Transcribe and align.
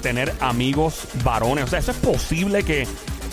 tener 0.00 0.32
amigos 0.40 1.08
varones? 1.24 1.64
O 1.64 1.66
sea, 1.66 1.80
eso 1.80 1.90
es 1.90 1.96
posible 1.96 2.62
que 2.62 2.86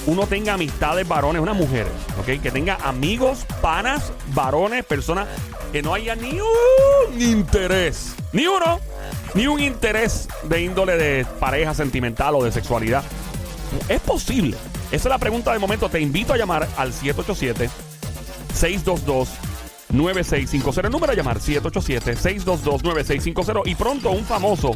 uno 0.08 0.26
tenga 0.26 0.54
amistades 0.54 1.08
varones, 1.08 1.42
una 1.42 1.54
mujer, 1.54 1.86
¿ok? 2.20 2.42
Que 2.42 2.52
tenga 2.52 2.76
amigos, 2.84 3.46
panas, 3.62 4.12
varones, 4.34 4.84
personas 4.84 5.28
que 5.72 5.84
no 5.84 5.94
haya 5.94 6.16
ni 6.16 6.40
un 6.40 7.22
interés, 7.22 8.16
ni 8.32 8.48
uno, 8.48 8.80
ni 9.36 9.46
un 9.46 9.60
interés 9.60 10.28
de 10.44 10.64
índole 10.64 10.98
de 10.98 11.26
pareja 11.40 11.76
sentimental 11.76 12.34
o 12.36 12.44
de 12.44 12.52
sexualidad. 12.52 13.04
Es 13.88 14.02
posible. 14.02 14.58
Esa 14.88 15.08
es 15.08 15.12
la 15.12 15.20
pregunta 15.20 15.54
de 15.54 15.60
momento. 15.60 15.88
Te 15.88 16.00
invito 16.00 16.34
a 16.34 16.38
llamar 16.38 16.68
al 16.78 16.94
787 16.94 17.70
622 18.56 19.30
9650. 19.94 20.88
El 20.88 20.92
número 20.92 21.14
a 21.14 21.16
llamar 21.16 21.40
787-622-9650. 21.40 23.62
Y 23.66 23.76
pronto 23.76 24.10
un 24.12 24.26
famoso 24.26 24.76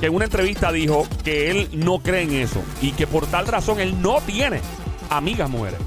que 0.00 0.06
en 0.06 0.14
una 0.14 0.24
entrevista 0.24 0.72
dijo 0.72 1.06
que 1.24 1.50
él 1.50 1.68
no 1.72 1.98
cree 2.00 2.22
en 2.22 2.32
eso 2.32 2.62
y 2.80 2.92
que 2.92 3.06
por 3.06 3.26
tal 3.26 3.46
razón 3.46 3.80
él 3.80 4.00
no 4.00 4.20
tiene 4.20 4.60
amigas 5.10 5.48
mujeres. 5.50 5.78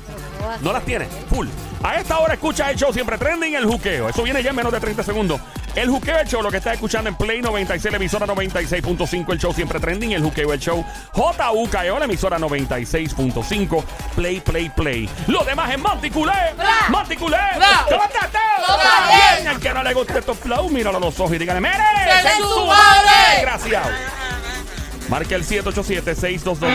No 0.62 0.74
las 0.74 0.84
tiene, 0.84 1.06
full. 1.30 1.48
A 1.84 1.96
esta 1.96 2.20
hora 2.20 2.34
escucha 2.34 2.70
el 2.70 2.78
show 2.78 2.92
siempre 2.94 3.18
trending, 3.18 3.56
el 3.56 3.66
juqueo. 3.66 4.10
Eso 4.10 4.24
viene 4.24 4.44
ya 4.44 4.50
en 4.50 4.56
menos 4.56 4.72
de 4.72 4.80
30 4.80 5.04
segundos. 5.04 5.40
El 5.74 5.90
juqueo, 5.90 6.20
el 6.20 6.28
show, 6.28 6.42
lo 6.42 6.52
que 6.52 6.58
está 6.58 6.74
escuchando 6.74 7.10
en 7.10 7.16
Play 7.16 7.42
96, 7.42 7.92
la 7.92 7.98
emisora 7.98 8.28
96.5, 8.28 9.32
el 9.32 9.40
show 9.40 9.54
siempre 9.54 9.80
trending, 9.80 10.12
el 10.12 10.22
juqueo, 10.22 10.52
el 10.52 10.60
show. 10.60 10.86
JUKEO, 11.14 11.98
la 11.98 12.06
emisora 12.06 12.38
96.5, 12.38 13.84
Play, 14.16 14.42
Play, 14.42 14.70
Play. 14.70 15.10
Lo 15.28 15.46
demás 15.46 15.72
es 15.72 15.80
Manticulé. 15.80 16.34
Manticulé. 16.90 17.38
¿Cómo 17.90 18.04
estás, 18.04 18.30
Teo? 18.32 18.66
Todo 18.68 18.78
bien. 19.38 19.48
Al 19.48 19.60
que 19.62 19.74
no 19.74 19.84
le 19.84 19.94
guste 19.94 20.20
estos 20.20 20.38
flow, 20.40 20.70
míralo 20.70 20.98
a 20.98 21.02
los 21.02 21.18
ojos 21.20 21.34
y 21.36 21.38
dígale, 21.38 21.62
¡Mere! 21.62 21.78
¡Que 21.78 22.28
den 22.28 22.38
su 22.38 22.66
madre! 22.66 23.36
Desgraciado. 23.36 23.90
Marca 25.08 25.36
el 25.36 25.46
787-622. 25.46 26.68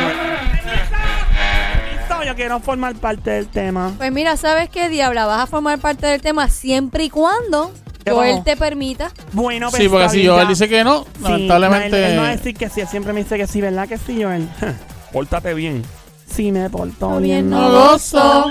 Yo 2.24 2.34
quiero 2.34 2.58
formar 2.58 2.96
parte 2.96 3.30
del 3.30 3.46
tema. 3.46 3.92
Pues 3.98 4.10
mira, 4.10 4.36
¿sabes 4.36 4.68
qué, 4.68 4.88
Diabla? 4.88 5.26
Vas 5.26 5.42
a 5.42 5.46
formar 5.46 5.78
parte 5.78 6.08
del 6.08 6.20
tema 6.20 6.48
siempre 6.48 7.04
y 7.04 7.10
cuando 7.10 7.72
¿Qué 7.85 7.85
Joel 8.12 8.42
te 8.44 8.56
permita. 8.56 9.10
Bueno, 9.32 9.70
pues 9.70 9.82
Sí, 9.82 9.88
porque 9.88 10.04
está 10.06 10.14
si 10.14 10.26
Joel 10.26 10.48
dice 10.48 10.68
que 10.68 10.84
no, 10.84 11.04
Sí, 11.04 11.08
lamentablemente. 11.22 11.90
no, 11.90 11.96
él, 11.96 12.04
él 12.04 12.16
no 12.16 12.22
va 12.22 12.28
a 12.28 12.36
decir 12.36 12.54
que 12.56 12.68
sí, 12.68 12.80
él 12.80 12.88
siempre 12.88 13.12
me 13.12 13.22
dice 13.22 13.36
que 13.36 13.46
sí, 13.46 13.60
¿verdad 13.60 13.88
que 13.88 13.98
sí, 13.98 14.22
Joel? 14.22 14.48
Pórtate 15.12 15.54
bien. 15.54 15.82
Sí, 16.30 16.52
me 16.52 16.68
portó 16.70 17.06
Está 17.08 17.18
bien. 17.18 17.48
bien, 17.48 17.50
¿no? 17.50 17.70
gozo. 17.70 18.46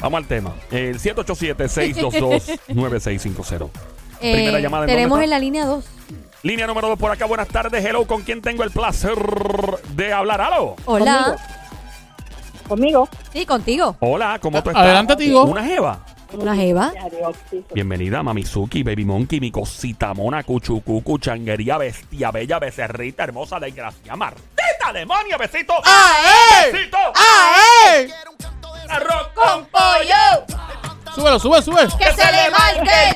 Vamos 0.00 0.18
al 0.18 0.26
tema. 0.26 0.52
El 0.70 0.98
787-622-9650. 1.00 3.70
Primera 4.20 4.58
Eh, 4.58 4.62
llamada, 4.62 4.84
¿en 4.84 4.90
tenemos 4.90 5.20
en 5.22 5.30
la 5.30 5.38
línea 5.38 5.64
2. 5.66 5.84
Línea 6.42 6.66
número 6.66 6.88
2 6.88 6.98
por 6.98 7.10
acá. 7.10 7.24
Buenas 7.26 7.48
tardes. 7.48 7.82
Hello. 7.84 8.06
¿Con 8.06 8.22
quién 8.22 8.42
tengo 8.42 8.64
el 8.64 8.70
placer 8.70 9.14
de 9.94 10.12
hablar? 10.12 10.40
¿Aló? 10.42 10.76
Hola. 10.84 11.36
Conmigo. 12.68 13.08
Sí, 13.32 13.46
contigo. 13.46 13.96
Hola. 14.00 14.38
¿Cómo 14.40 14.62
tú 14.62 14.70
estás? 14.70 14.84
Adelante, 14.84 15.16
Tigo. 15.16 15.44
¿Una 15.44 15.64
jeva? 15.64 16.00
Una 16.36 16.54
jeva. 16.54 16.92
Bienvenida, 17.72 18.22
Mamizuki, 18.22 18.82
Baby 18.82 19.04
Monkey, 19.04 19.40
mi 19.40 19.50
cosita 19.50 20.12
mona, 20.14 20.42
cuchucucu, 20.42 21.18
changuería, 21.18 21.78
bestia, 21.78 22.30
bella, 22.30 22.58
becerrita, 22.58 23.24
hermosa, 23.24 23.58
desgracia, 23.60 24.16
martita, 24.16 24.92
demonio, 24.92 25.38
besito. 25.38 25.74
¡Ah, 25.84 26.12
eh! 26.66 26.72
¡Besito! 26.72 26.98
¡Ah, 27.14 27.56
eh! 27.96 28.10
¡Arroz 28.88 29.28
¡Con 29.34 29.64
pollo! 29.66 30.46
Súbelo, 31.14 31.38
sube, 31.38 31.62
sube. 31.62 31.86
¡Que 31.98 32.12
se 32.12 32.32
le 32.32 32.50
marque! 32.50 33.14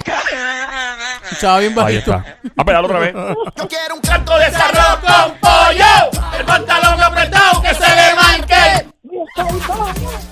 Escuchaba 1.24 1.58
bien 1.58 1.72
Ahí 1.72 1.76
bajito. 1.96 2.14
está. 2.14 2.38
A 2.56 2.64
pegarlo 2.64 2.86
otra 2.86 2.98
vez. 3.00 3.12
Yo 3.14 3.68
quiero 3.68 3.94
un 3.96 4.00
canto 4.00 4.38
de 4.38 4.44
arroz 4.46 4.98
con 5.00 5.34
pollo. 5.40 6.38
El 6.38 6.44
pantalón 6.46 7.02
apretado 7.02 7.60
que 7.62 7.74
se 7.74 7.88
le 7.88 8.14
marque. 8.14 8.87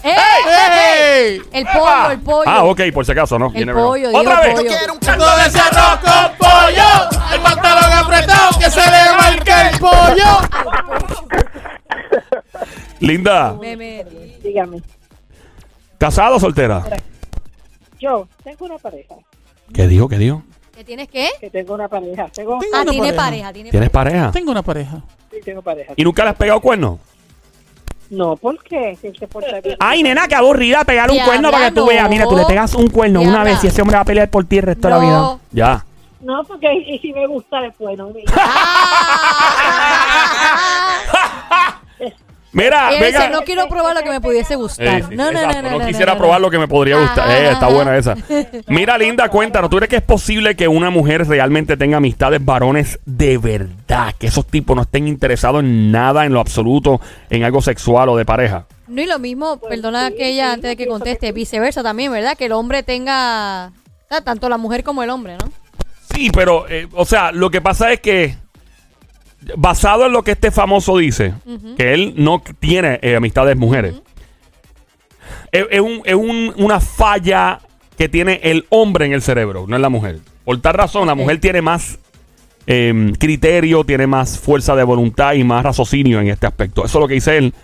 ¡Eh! 0.02 0.16
¡Ey! 0.48 1.42
El 1.52 1.66
pollo, 1.66 2.10
el 2.10 2.20
pollo. 2.20 2.42
Ah, 2.46 2.64
ok, 2.64 2.80
por 2.92 3.04
si 3.04 3.12
acaso, 3.12 3.38
¿no? 3.38 3.52
El 3.54 3.72
pollo, 3.72 4.08
digo 4.08 4.20
Otra 4.20 4.40
el 4.42 4.46
vez. 4.46 4.54
pollo. 4.56 4.68
Quiero 4.68 4.92
un 4.94 4.98
canto 4.98 5.24
de 5.24 5.30
arroz 5.60 6.00
con 6.00 6.36
pollo. 6.38 7.34
El 7.34 7.40
pantalón 7.40 7.92
apretado 7.92 8.58
que 8.58 8.70
se 8.70 8.80
le 8.80 9.16
marque. 9.16 9.52
¡El 9.72 9.78
pollo! 9.80 10.40
Linda, 13.00 13.52
Me- 13.60 13.76
me- 13.76 14.04
Dígame, 14.42 14.82
¿casada 15.98 16.36
o 16.36 16.40
soltera? 16.40 16.82
yo 17.98 18.26
tengo 18.42 18.64
una 18.66 18.78
pareja, 18.78 19.14
¿Qué 19.72 19.86
dijo? 19.86 20.08
¿Qué 20.08 20.16
dijo? 20.18 20.42
¿Qué 20.74 20.84
tienes 20.84 21.08
qué? 21.08 21.28
que 21.40 21.50
tengo 21.50 21.74
una 21.74 21.88
pareja, 21.88 22.28
tengo, 22.28 22.58
Tengo 22.58 22.76
Ah, 22.76 22.82
una 22.82 22.90
tiene 22.90 23.06
pareja. 23.12 23.24
pareja, 23.24 23.52
tiene 23.52 23.70
¿Tienes 23.70 23.90
pareja. 23.90 24.14
pareja? 24.16 24.32
Tengo 24.32 24.50
una 24.52 24.62
pareja. 24.62 25.02
sí, 25.30 25.36
tengo 25.44 25.62
pareja. 25.62 25.92
¿Y 25.96 26.04
nunca 26.04 26.24
le 26.24 26.30
has 26.30 26.36
pegado 26.36 26.60
cuernos? 26.60 26.98
No, 28.10 28.36
¿por 28.36 28.62
qué? 28.62 28.96
Si 29.00 29.08
él 29.08 29.16
se 29.18 29.26
porta 29.26 29.60
bien. 29.60 29.76
Ay, 29.80 30.02
nena, 30.02 30.28
qué 30.28 30.34
aburrida 30.36 30.84
pegar 30.84 31.08
un 31.10 31.14
Diabla, 31.16 31.32
cuerno 31.32 31.50
para 31.50 31.66
que 31.68 31.72
tú 31.74 31.80
no. 31.80 31.86
veas. 31.86 32.08
Mira, 32.08 32.24
tú 32.26 32.36
le 32.36 32.44
pegas 32.44 32.74
un 32.74 32.88
cuerno 32.88 33.20
una 33.20 33.30
Diabla. 33.30 33.50
vez 33.52 33.64
y 33.64 33.66
ese 33.66 33.82
hombre 33.82 33.96
va 33.96 34.02
a 34.02 34.04
pelear 34.04 34.28
por 34.30 34.44
ti 34.44 34.58
el 34.58 34.62
resto 34.64 34.88
de 34.88 34.94
la 34.94 35.00
vida. 35.00 35.38
Ya. 35.52 35.84
No, 36.20 36.42
porque 36.44 36.72
y 36.72 36.98
si 36.98 37.12
me 37.12 37.26
gusta 37.26 37.60
después, 37.60 37.96
no. 37.98 38.08
Mira, 42.56 42.88
venga. 42.90 43.06
dice, 43.06 43.30
no 43.30 43.42
quiero 43.42 43.68
probar 43.68 43.94
lo 43.94 44.02
que 44.02 44.08
me 44.10 44.20
pudiese 44.20 44.54
Eh, 44.54 44.56
gustar. 44.56 45.02
sí, 45.02 45.14
No, 45.14 45.30
no, 45.30 45.46
no, 45.46 45.62
no, 45.62 45.78
no, 45.78 45.86
quisiera 45.86 46.12
no, 46.14 46.18
probar 46.18 46.40
lo 46.40 46.50
que 46.50 46.58
me 46.58 46.66
podría 46.66 46.96
gustar. 46.98 47.28
Ajá, 47.28 47.38
Eh, 47.38 47.50
está 47.52 47.66
ajá. 47.66 47.74
buena 47.74 47.96
esa. 47.96 48.16
Mira, 48.66 48.96
Linda, 48.96 49.28
cuéntanos. 49.30 49.68
¿Tú 49.68 49.76
crees 49.76 49.90
que 49.90 49.96
es 49.96 50.02
posible 50.02 50.56
que 50.56 50.66
una 50.66 50.88
mujer 50.90 51.26
realmente 51.28 51.76
tenga 51.76 51.98
amistades 51.98 52.42
varones 52.44 52.98
de 53.04 53.36
verdad? 53.38 54.14
Que 54.18 54.28
esos 54.28 54.46
tipos 54.46 54.74
no 54.74 54.82
estén 54.82 55.06
interesados 55.06 55.60
en 55.62 55.92
nada 55.92 56.24
en 56.24 56.32
lo 56.32 56.40
absoluto, 56.40 57.00
en 57.30 57.44
algo 57.44 57.60
sexual 57.60 58.08
o 58.08 58.16
de 58.16 58.24
pareja. 58.24 58.64
No, 58.88 59.02
y 59.02 59.06
lo 59.06 59.18
mismo, 59.18 59.58
perdona 59.58 60.10
que 60.12 60.28
ella 60.30 60.52
antes 60.52 60.70
de 60.70 60.76
que 60.76 60.86
conteste, 60.86 61.32
viceversa 61.32 61.82
también, 61.82 62.10
¿verdad? 62.10 62.36
Que 62.38 62.46
el 62.46 62.52
hombre 62.52 62.82
tenga, 62.82 63.66
o 63.68 64.08
sea, 64.08 64.20
tanto 64.22 64.48
la 64.48 64.56
mujer 64.56 64.82
como 64.82 65.02
el 65.02 65.10
hombre, 65.10 65.34
¿no? 65.38 65.50
Sí, 66.14 66.30
pero, 66.32 66.66
eh, 66.68 66.88
o 66.94 67.04
sea, 67.04 67.32
lo 67.32 67.50
que 67.50 67.60
pasa 67.60 67.92
es 67.92 68.00
que, 68.00 68.36
basado 69.56 70.06
en 70.06 70.12
lo 70.12 70.22
que 70.22 70.32
este 70.32 70.50
famoso 70.50 70.96
dice, 70.98 71.34
que 71.76 71.94
él 71.94 72.14
no 72.16 72.42
tiene 72.58 72.98
eh, 73.02 73.14
amistades 73.16 73.56
mujeres, 73.56 73.94
es, 75.52 75.64
es 75.70 75.80
un- 75.80 76.02
es 76.04 76.14
un- 76.14 76.52
una 76.56 76.80
falla 76.80 77.60
que 77.96 78.08
tiene 78.08 78.40
el 78.42 78.66
hombre 78.70 79.06
en 79.06 79.12
el 79.12 79.22
cerebro, 79.22 79.66
no 79.68 79.76
en 79.76 79.82
la 79.82 79.88
mujer. 79.88 80.18
Por 80.44 80.60
tal 80.60 80.74
razón, 80.74 81.06
la 81.06 81.14
mujer 81.14 81.38
tiene 81.40 81.62
más 81.62 81.98
eh, 82.68 83.12
criterio, 83.20 83.84
tiene 83.84 84.08
más 84.08 84.40
fuerza 84.40 84.74
de 84.74 84.82
voluntad 84.82 85.34
y 85.34 85.44
más 85.44 85.62
raciocinio 85.64 86.20
en 86.20 86.26
este 86.28 86.48
aspecto. 86.48 86.84
Eso 86.84 86.98
es 86.98 87.00
lo 87.00 87.06
que 87.06 87.14
dice 87.14 87.38
él. 87.38 87.54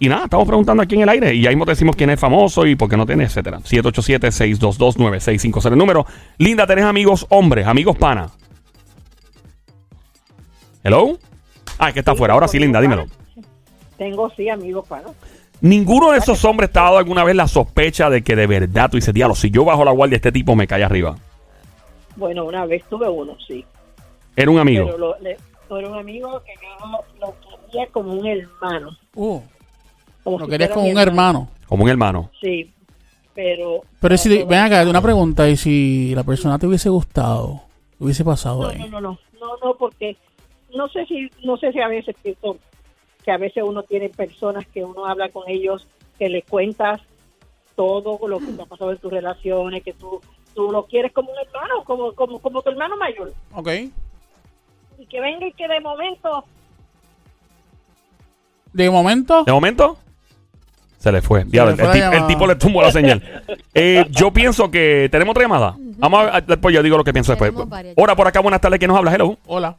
Y 0.00 0.08
nada, 0.08 0.24
estamos 0.24 0.44
preguntando 0.46 0.82
aquí 0.82 0.96
en 0.96 1.02
el 1.02 1.08
aire. 1.08 1.32
Y 1.34 1.46
ahí 1.46 1.54
mismo 1.54 1.66
te 1.66 1.72
decimos 1.72 1.94
quién 1.94 2.10
es 2.10 2.18
famoso 2.18 2.66
y 2.66 2.74
por 2.74 2.88
qué 2.88 2.96
no 2.96 3.06
tiene, 3.06 3.22
etcétera. 3.24 3.60
787-622-9650. 3.60 5.72
El 5.72 5.78
número. 5.78 6.06
Linda, 6.38 6.66
¿tenés 6.66 6.84
amigos 6.84 7.26
hombres, 7.28 7.66
amigos 7.66 7.96
pana? 7.96 8.28
¿Hello? 10.82 11.18
Ah, 11.78 11.88
es 11.88 11.94
que 11.94 12.00
está 12.00 12.12
afuera. 12.12 12.34
Ahora 12.34 12.48
sí, 12.48 12.58
Linda, 12.58 12.80
dímelo. 12.80 13.06
Tengo 13.96 14.30
sí 14.30 14.48
amigos 14.48 14.86
para. 14.88 15.04
Ninguno 15.60 16.12
de 16.12 16.18
esos 16.18 16.42
hombres 16.44 16.70
te 16.72 16.78
ha 16.78 16.84
dado 16.84 16.98
alguna 16.98 17.22
vez 17.22 17.36
la 17.36 17.46
sospecha 17.46 18.08
de 18.08 18.22
que 18.22 18.34
de 18.34 18.46
verdad 18.46 18.90
tú 18.90 18.96
dices, 18.96 19.12
diablo, 19.12 19.34
si 19.34 19.50
yo 19.50 19.64
bajo 19.64 19.84
la 19.84 19.90
guardia, 19.92 20.16
este 20.16 20.32
tipo 20.32 20.56
me 20.56 20.66
cae 20.66 20.82
arriba. 20.82 21.16
Bueno, 22.16 22.44
una 22.44 22.64
vez 22.64 22.82
tuve 22.88 23.08
uno, 23.08 23.36
sí. 23.46 23.64
Era 24.36 24.50
un 24.50 24.58
amigo. 24.58 24.86
Pero 24.86 24.98
lo, 24.98 25.18
le- 25.20 25.36
era 25.78 25.88
un 25.88 25.98
amigo 25.98 26.42
que 26.44 26.52
yo 26.62 27.00
lo 27.20 27.34
quería 27.66 27.86
como 27.92 28.12
un 28.14 28.26
hermano. 28.26 28.90
Uh, 29.14 29.40
Como 30.24 30.38
lo 30.38 30.44
si 30.46 30.50
querías 30.50 30.70
fuera 30.70 30.74
con 30.74 30.84
mi 30.84 30.92
un 30.92 30.98
hermano. 30.98 31.48
Como 31.68 31.84
un 31.84 31.90
hermano. 31.90 32.30
Sí, 32.40 32.72
pero... 33.34 33.82
Pero 34.00 34.16
si, 34.16 34.42
ven 34.44 34.58
acá, 34.60 34.82
una 34.88 35.00
pregunta. 35.02 35.48
¿Y 35.48 35.56
si 35.56 36.14
la 36.14 36.24
persona 36.24 36.58
te 36.58 36.66
hubiese 36.66 36.88
gustado? 36.88 37.62
¿Qué 37.98 38.04
hubiese 38.04 38.24
pasado 38.24 38.62
No, 38.62 38.68
ahí? 38.70 38.78
no, 38.78 38.88
no, 38.88 39.00
no, 39.00 39.18
no, 39.38 39.46
no, 39.62 39.74
porque 39.78 40.16
no 40.74 40.88
sé 40.88 41.06
si, 41.06 41.30
no 41.44 41.56
sé 41.56 41.72
si 41.72 41.80
a 41.80 41.88
veces 41.88 42.14
pienso 42.22 42.56
que 43.24 43.30
a 43.32 43.36
veces 43.36 43.62
uno 43.66 43.82
tiene 43.82 44.08
personas 44.08 44.66
que 44.72 44.82
uno 44.84 45.06
habla 45.06 45.28
con 45.28 45.48
ellos, 45.48 45.86
que 46.18 46.28
le 46.28 46.42
cuentas 46.42 47.00
todo 47.76 48.26
lo 48.28 48.38
que 48.38 48.46
te 48.52 48.62
ha 48.62 48.66
pasado 48.66 48.92
en 48.92 48.98
tus 48.98 49.10
relaciones, 49.12 49.82
que 49.82 49.92
tú, 49.92 50.20
tú 50.54 50.70
lo 50.70 50.84
quieres 50.86 51.12
como 51.12 51.30
un 51.32 51.38
hermano, 51.38 51.84
como, 51.84 52.12
como, 52.12 52.38
como 52.40 52.62
tu 52.62 52.70
hermano 52.70 52.96
mayor, 52.96 53.32
Ok. 53.52 53.68
y 54.98 55.06
que 55.06 55.20
venga 55.20 55.46
y 55.46 55.52
que 55.52 55.66
de 55.68 55.80
momento, 55.80 56.44
De 58.72 58.88
momento, 58.90 59.44
De 59.44 59.52
momento, 59.52 59.96
se 60.98 61.10
le 61.10 61.20
fue. 61.22 61.44
Diablo, 61.44 61.74
le 61.74 61.82
el, 61.82 61.88
fue 61.88 62.00
tip- 62.00 62.12
el 62.20 62.26
tipo 62.26 62.46
le 62.46 62.54
tumbó 62.56 62.82
la 62.82 62.92
señal. 62.92 63.22
Eh, 63.74 64.04
yo 64.10 64.30
pienso 64.32 64.70
que 64.70 65.08
tenemos 65.10 65.32
otra 65.32 65.42
llamada. 65.44 65.76
Vamos 65.98 66.28
a 66.32 66.40
después 66.40 66.74
yo 66.74 66.82
digo 66.82 66.96
lo 66.96 67.04
que 67.04 67.12
pienso 67.12 67.32
después. 67.32 67.52
Ahora 67.96 68.14
por 68.14 68.26
acá, 68.28 68.40
buenas 68.40 68.60
tardes, 68.60 68.78
¿quién 68.78 68.88
nos 68.90 68.98
habla? 68.98 69.14
Hello. 69.14 69.36
hola. 69.46 69.76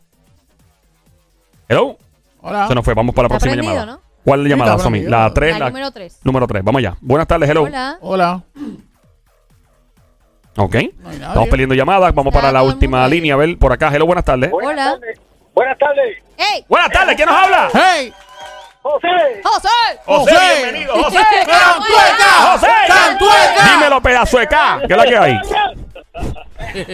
Hello. 1.72 1.98
Hola. 2.42 2.68
Se 2.68 2.76
nos 2.76 2.84
fue, 2.84 2.94
vamos 2.94 3.16
para 3.16 3.28
la 3.28 3.30
próxima 3.30 3.56
llamada. 3.56 3.86
¿no? 3.86 4.02
¿Cuál 4.26 4.46
llamada, 4.46 4.72
está 4.72 4.84
Somi? 4.84 5.04
La 5.04 5.32
3, 5.34 5.54
La 5.54 5.60
la, 5.60 5.66
número 5.70 5.90
3. 5.92 6.20
número 6.26 6.46
3. 6.48 6.64
Vamos 6.66 6.80
allá. 6.80 6.98
Buenas 7.00 7.28
tardes, 7.28 7.50
hello. 7.50 7.64
Hola. 7.64 7.98
Hola. 8.02 8.44
Ok. 10.58 10.76
No. 11.00 11.12
Estamos 11.12 11.48
perdiendo 11.48 11.74
llamadas. 11.74 12.14
Vamos 12.14 12.34
para 12.34 12.52
la 12.52 12.62
última 12.62 13.08
línea. 13.08 13.36
A 13.36 13.38
ver, 13.38 13.58
por 13.58 13.72
acá. 13.72 13.88
Hello, 13.88 14.06
buenas 14.06 14.26
tardes. 14.26 14.52
Hola. 14.54 15.00
Buenas 15.54 15.78
tardes, 15.78 16.18
¡Ey! 16.38 16.66
Buenas 16.68 16.90
tardes, 16.92 17.16
¿quién 17.16 17.28
nos 17.28 17.38
habla? 17.38 17.70
¡Hey! 17.74 18.14
José. 18.82 19.08
¡José! 19.44 19.68
José, 20.06 20.32
José. 20.36 20.56
bienvenido, 20.58 20.94
José. 21.04 21.18
¡Cantueca! 21.46 22.52
José. 22.52 22.68
¡Cantueca! 22.88 23.74
Dímelo, 23.74 24.02
pedazo 24.02 24.40
de 24.40 24.48
K. 24.48 24.80
¿Qué 24.88 24.94
es 24.94 24.98
la 24.98 25.06
que 25.06 25.18
hay? 25.18 25.40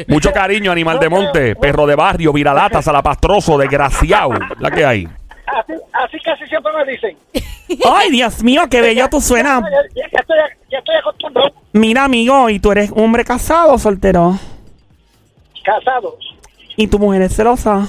Mucho 0.08 0.32
cariño, 0.32 0.72
animal 0.72 1.00
de 1.00 1.10
monte, 1.10 1.56
perro 1.56 1.86
de 1.86 1.96
barrio, 1.96 2.32
viralata, 2.34 2.82
salapastroso, 2.82 3.58
desgraciado. 3.58 4.32
La 4.60 4.72
que 4.72 4.86
hay. 4.86 5.08
Así, 5.48 5.74
así 5.94 6.20
casi 6.24 6.46
siempre 6.48 6.72
me 6.74 6.92
dicen. 6.92 7.18
Ay, 7.90 8.12
Dios 8.12 8.44
mío, 8.44 8.64
qué 8.70 8.82
bello 8.82 9.08
tú 9.10 9.20
suenas. 9.22 9.62
Ya, 9.62 9.70
ya- 10.04 10.10
ya 10.12 10.20
estoy, 10.20 10.38
ya 10.72 10.78
estoy 10.80 10.96
acostumbrado. 10.96 11.52
Mira, 11.74 12.04
amigo, 12.06 12.50
¿y 12.50 12.60
tú 12.60 12.72
eres 12.72 12.92
hombre 12.96 13.24
casado 13.24 13.74
o 13.74 13.78
soltero? 13.78 14.38
Casados. 15.64 16.16
¿Y 16.76 16.88
tu 16.88 17.00
mujer 17.00 17.24
es 17.24 17.36
celosa? 17.36 17.88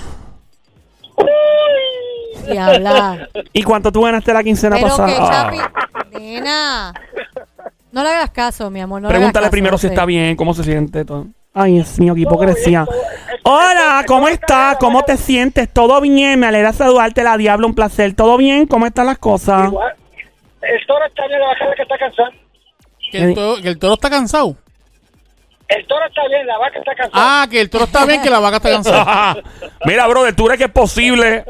Diabla. 2.47 3.29
¿Y 3.53 3.63
cuánto 3.63 3.93
tú 3.93 4.03
ganaste 4.03 4.33
la 4.33 4.43
quincena 4.43 4.77
Pero 4.77 4.87
que 4.87 5.03
pasada? 5.03 5.29
Chapi... 5.29 5.59
Nena. 6.19 6.95
No 7.91 8.03
le 8.03 8.09
hagas 8.11 8.31
caso, 8.31 8.71
mi 8.71 8.81
amor. 8.81 9.01
No 9.01 9.09
le 9.09 9.15
Pregúntale 9.15 9.45
caso, 9.45 9.51
primero 9.51 9.79
si 9.79 9.87
está 9.87 10.05
bien, 10.05 10.37
cómo 10.37 10.55
se 10.55 10.65
siente. 10.65 11.05
Todo. 11.05 11.27
Ay, 11.55 11.75
Dios 11.75 11.99
mío, 11.99 12.15
qué 12.15 12.21
hipocresía. 12.21 12.87
Hola, 13.43 14.05
¿cómo 14.07 14.29
estás? 14.29 14.77
¿Cómo 14.77 15.03
te 15.03 15.17
sientes? 15.17 15.69
¿Todo 15.73 16.01
bien? 16.01 16.39
Me 16.39 16.47
alegra 16.47 16.73
saludarte, 16.73 17.23
la 17.23 17.37
diablo, 17.37 17.67
un 17.67 17.75
placer. 17.75 18.15
¿Todo 18.15 18.37
bien? 18.37 18.67
¿Cómo 18.67 18.87
están 18.87 19.07
las 19.07 19.19
cosas? 19.19 19.69
Igual. 19.69 19.95
El 20.61 20.87
toro 20.87 21.05
está 21.07 21.27
bien, 21.27 21.41
la 21.41 21.47
vaca 21.47 21.75
que 21.77 21.83
está 21.83 21.99
cansada. 21.99 22.31
Que 23.11 23.19
el, 23.19 23.35
toro, 23.35 23.63
que 23.63 23.69
el 23.69 23.79
toro 23.79 23.95
está 23.95 24.11
cansado. 24.11 24.57
El 25.69 25.87
toro 25.87 26.07
está 26.07 26.29
bien, 26.29 26.47
la 26.47 26.59
vaca 26.59 26.79
está 26.79 26.95
cansada. 26.95 27.43
Ah, 27.43 27.47
que 27.51 27.61
el 27.61 27.71
toro 27.71 27.85
está 27.85 28.07
bien, 28.07 28.23
que 28.23 28.31
la 28.31 28.39
vaca 28.39 28.57
está 28.57 28.71
cansada. 28.71 29.37
Mira, 29.87 30.07
brother, 30.07 30.35
¿tú 30.35 30.45
crees 30.45 30.59
que 30.59 30.65
es 30.65 30.71
posible 30.71 31.45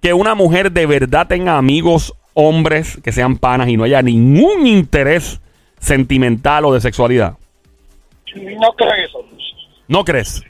que 0.00 0.12
una 0.12 0.34
mujer 0.34 0.72
de 0.72 0.86
verdad 0.86 1.26
tenga 1.26 1.56
amigos 1.56 2.14
hombres 2.34 2.98
que 3.02 3.12
sean 3.12 3.38
panas 3.38 3.68
y 3.68 3.76
no 3.76 3.84
haya 3.84 4.02
ningún 4.02 4.66
interés 4.66 5.40
sentimental 5.78 6.64
o 6.64 6.74
de 6.74 6.80
sexualidad? 6.80 7.34
No 8.34 8.72
creo 8.72 8.92
eso. 8.92 9.24
¿No 9.88 10.04
crees? 10.04 10.42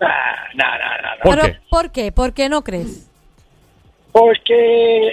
Nah, 0.00 0.08
nah, 0.54 0.78
nah, 0.78 0.78
nah, 0.78 1.02
nah. 1.16 1.22
¿Por 1.22 1.34
Pero, 1.40 1.42
qué? 1.46 1.60
¿Por 1.70 1.90
qué? 1.92 2.12
¿Por 2.12 2.32
qué 2.32 2.48
no 2.48 2.62
crees? 2.64 3.08
Porque 4.12 5.08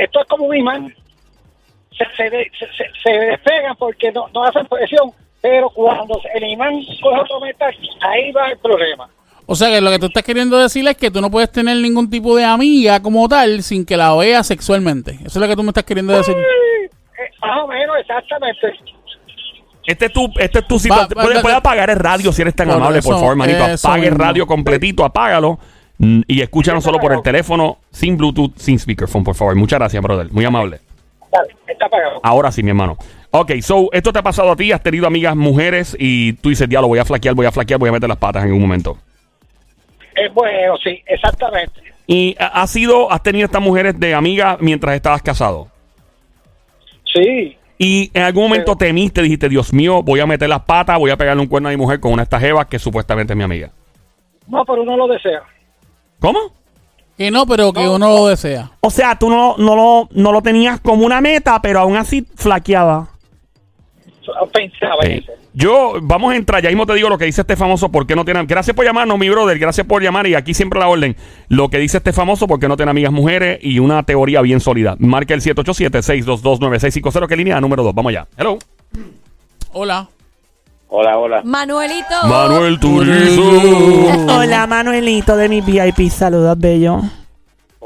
esto 0.00 0.20
es 0.20 0.26
como 0.28 0.46
un 0.46 0.56
imán. 0.56 0.94
Se, 1.96 2.04
se, 2.16 2.30
de- 2.30 2.50
se, 2.58 2.66
se- 2.66 2.90
se 3.02 3.10
despegan 3.10 3.76
porque 3.76 4.10
no, 4.12 4.28
no 4.34 4.44
hacen 4.44 4.66
presión. 4.66 5.10
Pero 5.40 5.70
cuando 5.70 6.20
el 6.34 6.44
imán 6.44 6.74
coge 7.02 7.20
otro 7.20 7.40
metal, 7.40 7.74
ahí 8.00 8.32
va 8.32 8.50
el 8.50 8.58
problema. 8.58 9.08
O 9.46 9.54
sea 9.54 9.68
que 9.70 9.80
lo 9.80 9.90
que 9.90 9.98
tú 9.98 10.06
estás 10.06 10.22
queriendo 10.24 10.58
decir 10.58 10.86
es 10.88 10.96
que 10.96 11.10
tú 11.10 11.20
no 11.20 11.30
puedes 11.30 11.50
tener 11.50 11.76
ningún 11.78 12.10
tipo 12.10 12.36
de 12.36 12.44
amiga 12.44 13.00
como 13.00 13.28
tal 13.28 13.62
sin 13.62 13.84
que 13.86 13.96
la 13.96 14.14
veas 14.16 14.46
sexualmente. 14.46 15.12
Eso 15.12 15.26
es 15.26 15.36
lo 15.36 15.48
que 15.48 15.56
tú 15.56 15.62
me 15.62 15.68
estás 15.70 15.84
queriendo 15.84 16.12
decir. 16.12 16.36
Eh, 17.18 17.30
más 17.40 17.60
o 17.62 17.66
menos, 17.66 17.96
exactamente. 18.00 18.72
Este 19.86 20.06
es 20.06 20.12
tu, 20.12 20.30
este 20.38 20.58
es 20.60 20.68
tu 20.68 20.78
situación. 20.78 21.08
Puedes 21.14 21.40
puedes 21.40 21.56
apagar 21.58 21.88
el 21.90 21.96
radio 21.98 22.30
si 22.32 22.42
eres 22.42 22.54
tan 22.54 22.68
Por 22.68 22.76
amable, 22.76 23.00
por 23.02 23.14
favor, 23.14 23.36
manito. 23.36 23.64
Apague 23.64 24.06
el 24.06 24.14
radio 24.14 24.46
completito, 24.46 25.04
apágalo. 25.04 25.58
mm, 25.98 26.20
Y 26.28 26.40
escúchanos 26.42 26.84
solo 26.84 26.98
por 26.98 27.12
el 27.12 27.22
teléfono, 27.22 27.78
sin 27.90 28.16
Bluetooth, 28.16 28.52
sin 28.56 28.78
speakerphone, 28.78 29.24
por 29.24 29.34
favor. 29.34 29.54
Muchas 29.56 29.78
gracias, 29.78 30.02
brother. 30.02 30.30
Muy 30.30 30.44
amable. 30.44 30.80
Dale, 31.32 31.54
está 31.66 31.86
apagado. 31.86 32.20
Ahora 32.22 32.52
sí, 32.52 32.62
mi 32.62 32.68
hermano. 32.70 32.96
Ok, 33.30 33.52
so, 33.60 33.88
esto 33.92 34.12
te 34.12 34.18
ha 34.18 34.22
pasado 34.22 34.50
a 34.52 34.56
ti, 34.56 34.72
has 34.72 34.82
tenido 34.82 35.06
amigas 35.06 35.34
mujeres 35.36 35.96
y 35.98 36.34
tú 36.34 36.48
dices, 36.50 36.68
diablo, 36.68 36.88
voy 36.88 36.98
a 36.98 37.04
flaquear, 37.04 37.34
voy 37.34 37.46
a 37.46 37.52
flaquear, 37.52 37.78
voy 37.78 37.88
a 37.90 37.92
meter 37.92 38.08
las 38.08 38.16
patas 38.18 38.44
en 38.44 38.52
un 38.52 38.60
momento. 38.60 38.96
Es 40.14 40.32
bueno, 40.34 40.76
sí, 40.82 41.02
exactamente. 41.06 41.80
¿Y 42.06 42.34
ha- 42.38 42.62
has 42.62 42.70
sido, 42.70 43.10
has 43.12 43.22
tenido 43.22 43.44
estas 43.44 43.60
mujeres 43.62 43.98
de 44.00 44.14
amigas 44.14 44.56
mientras 44.60 44.94
estabas 44.96 45.22
casado? 45.22 45.68
Sí. 47.22 47.56
Y 47.78 48.10
en 48.14 48.22
algún 48.22 48.44
momento 48.44 48.76
Pero- 48.76 48.88
temiste, 48.88 49.22
dijiste, 49.22 49.48
Dios 49.48 49.72
mío, 49.72 50.02
voy 50.02 50.18
a 50.20 50.26
meter 50.26 50.48
las 50.48 50.62
patas, 50.62 50.98
voy 50.98 51.10
a 51.10 51.16
pegarle 51.16 51.42
un 51.42 51.48
cuerno 51.48 51.68
a 51.68 51.72
mi 51.72 51.76
mujer 51.76 52.00
con 52.00 52.12
una 52.12 52.22
de 52.22 52.24
estas 52.24 52.40
jevas 52.40 52.66
que 52.66 52.78
supuestamente 52.78 53.32
es 53.32 53.36
mi 53.36 53.44
amiga. 53.44 53.70
No, 54.48 54.64
pero 54.64 54.82
uno 54.82 54.96
lo 54.96 55.06
desea. 55.06 55.42
¿Cómo? 56.18 56.38
Que 57.16 57.30
no, 57.30 57.46
pero 57.46 57.72
que 57.72 57.86
uno 57.88 58.08
lo 58.08 58.26
desea. 58.28 58.70
O 58.80 58.90
sea, 58.90 59.16
tú 59.18 59.28
no, 59.30 59.56
no, 59.58 59.76
lo, 59.76 60.08
no 60.12 60.32
lo 60.32 60.42
tenías 60.42 60.80
como 60.80 61.04
una 61.06 61.20
meta, 61.20 61.60
pero 61.62 61.80
aún 61.80 61.96
así 61.96 62.26
flaqueaba. 62.36 63.08
Pensaba 64.52 65.02
en 65.04 65.12
Sí. 65.12 65.24
eso. 65.24 65.32
Yo, 65.58 65.94
vamos 66.00 66.32
a 66.32 66.36
entrar, 66.36 66.62
ya 66.62 66.68
mismo 66.68 66.86
te 66.86 66.94
digo 66.94 67.08
lo 67.08 67.18
que 67.18 67.24
dice 67.24 67.40
este 67.40 67.56
famoso, 67.56 67.88
¿por 67.88 68.06
qué 68.06 68.14
no 68.14 68.24
tiene? 68.24 68.46
Gracias 68.46 68.76
por 68.76 68.84
llamarnos, 68.84 69.18
mi 69.18 69.28
brother, 69.28 69.58
gracias 69.58 69.84
por 69.84 70.00
llamar 70.00 70.28
y 70.28 70.36
aquí 70.36 70.54
siempre 70.54 70.78
la 70.78 70.86
orden. 70.86 71.16
Lo 71.48 71.68
que 71.68 71.78
dice 71.78 71.96
este 71.96 72.12
famoso, 72.12 72.46
¿por 72.46 72.60
qué 72.60 72.68
no 72.68 72.76
tiene 72.76 72.92
amigas 72.92 73.10
mujeres? 73.10 73.58
Y 73.60 73.80
una 73.80 74.04
teoría 74.04 74.40
bien 74.40 74.60
sólida. 74.60 74.94
Marca 75.00 75.34
el 75.34 75.40
787-622-9650, 75.40 77.26
que 77.26 77.36
línea 77.36 77.60
número 77.60 77.82
2. 77.82 77.92
Vamos 77.92 78.10
allá. 78.10 78.28
Hello. 78.36 78.56
Hola. 79.72 80.08
Hola, 80.90 81.18
hola. 81.18 81.42
Manuelito. 81.44 82.28
Manuel 82.28 82.78
Turizo. 82.78 84.38
Hola, 84.38 84.64
Manuelito 84.68 85.36
de 85.36 85.48
mi 85.48 85.60
VIP. 85.60 86.08
Saludos, 86.08 86.56
bello. 86.56 87.02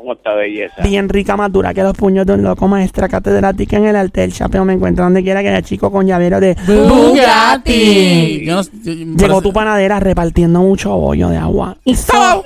¿Cómo 0.03 0.15
está 0.15 0.35
belleza? 0.35 0.83
Bien 0.83 1.09
rica, 1.09 1.37
más 1.37 1.53
dura 1.53 1.73
que 1.73 1.81
los 1.85 1.97
puños 1.97 2.27
de 2.27 2.33
un 2.33 2.43
loco, 2.43 2.67
maestra 2.67 3.09
catedrática 3.09 3.77
en 3.77 3.87
el 3.87 3.95
arte 3.95 4.23
del 4.23 4.33
chapeo. 4.33 4.65
Me 4.65 4.73
encuentro 4.73 5.05
donde 5.05 5.23
quiera 5.23 5.43
que 5.43 5.49
haya 5.51 5.63
chico 5.63 5.93
con 5.93 6.05
llavero 6.09 6.41
de 6.41 6.57
Bugatti. 6.67 8.45
Yo 8.45 8.57
no- 8.57 8.63
yo- 8.63 8.93
Llegó 8.93 9.17
parece, 9.17 9.43
tu 9.43 9.53
panadera 9.53 10.01
repartiendo 10.01 10.59
mucho 10.61 10.91
bollo 10.97 11.29
de 11.29 11.37
agua. 11.37 11.77
Y 11.85 11.95
so- 11.95 12.43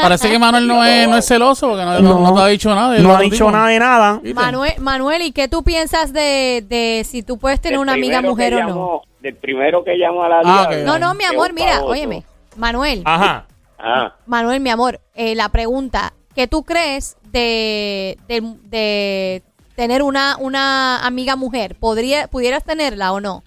parece 0.00 0.30
que 0.30 0.38
Manuel 0.38 0.66
no 0.66 0.82
es, 0.84 1.06
no 1.06 1.18
es 1.18 1.26
celoso 1.26 1.68
porque 1.68 1.84
no, 1.84 2.00
no- 2.00 2.20
no 2.20 2.34
te 2.34 2.40
ha 2.40 2.46
dicho 2.46 2.74
nada. 2.74 2.92
del 2.92 3.02
No 3.02 3.10
ha 3.10 3.14
otro 3.16 3.24
dicho 3.24 3.36
tipo. 3.36 3.50
nada 3.50 3.68
de 3.68 3.78
nada. 3.78 4.20
¿Viste? 4.22 4.34
Manuel, 4.34 4.72
Manuel, 4.78 5.20
¿y 5.22 5.32
qué 5.32 5.48
tú 5.48 5.62
piensas 5.62 6.14
de, 6.14 6.64
de 6.66 7.04
si 7.06 7.22
tú 7.22 7.36
puedes 7.38 7.60
tener 7.60 7.74
Del 7.78 7.82
una 7.82 7.92
amiga 7.92 8.18
primero 8.20 8.30
mujer 8.34 8.50
que 8.54 8.56
o 8.56 8.60
no? 8.62 8.68
llamó- 8.68 9.02
Del 9.20 9.34
primero 9.36 9.84
que 9.84 9.98
llamó 9.98 10.22
a 10.24 10.28
la 10.30 10.40
Ah, 10.44 10.66
diabla. 10.70 10.84
No, 10.86 10.98
no, 10.98 11.14
mi 11.14 11.24
amor, 11.24 11.52
mira, 11.52 11.82
óyeme. 11.84 12.22
Manuel, 12.56 13.02
Ajá. 13.04 13.44
Ah, 13.78 14.14
Manuel, 14.24 14.60
mi 14.60 14.70
amor, 14.70 15.00
eh, 15.14 15.34
la 15.34 15.50
pregunta, 15.50 16.14
¿qué 16.36 16.46
tú 16.46 16.62
crees 16.62 17.16
de, 17.32 18.18
de, 18.28 18.42
de 18.64 19.42
tener 19.74 20.02
una, 20.02 20.36
una 20.38 21.04
amiga 21.04 21.34
mujer? 21.34 21.74
¿Podría, 21.74 22.28
¿Pudieras 22.28 22.62
tenerla 22.62 23.12
o 23.12 23.20
no? 23.20 23.42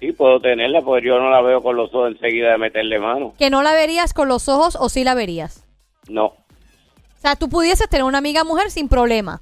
sí, 0.00 0.10
puedo 0.10 0.40
tenerla, 0.40 0.82
porque 0.82 1.06
yo 1.06 1.20
no 1.20 1.30
la 1.30 1.40
veo 1.40 1.62
con 1.62 1.76
los 1.76 1.94
ojos 1.94 2.10
enseguida 2.10 2.50
de 2.50 2.58
meterle 2.58 2.98
mano. 2.98 3.34
¿Que 3.38 3.50
no 3.50 3.62
la 3.62 3.72
verías 3.72 4.12
con 4.12 4.26
los 4.28 4.48
ojos 4.48 4.76
o 4.78 4.88
sí 4.88 5.04
la 5.04 5.14
verías? 5.14 5.64
No. 6.08 6.24
O 6.26 7.20
sea, 7.20 7.36
tú 7.36 7.48
pudieses 7.48 7.88
tener 7.88 8.02
una 8.02 8.18
amiga 8.18 8.42
mujer 8.42 8.72
sin 8.72 8.88
problema. 8.88 9.40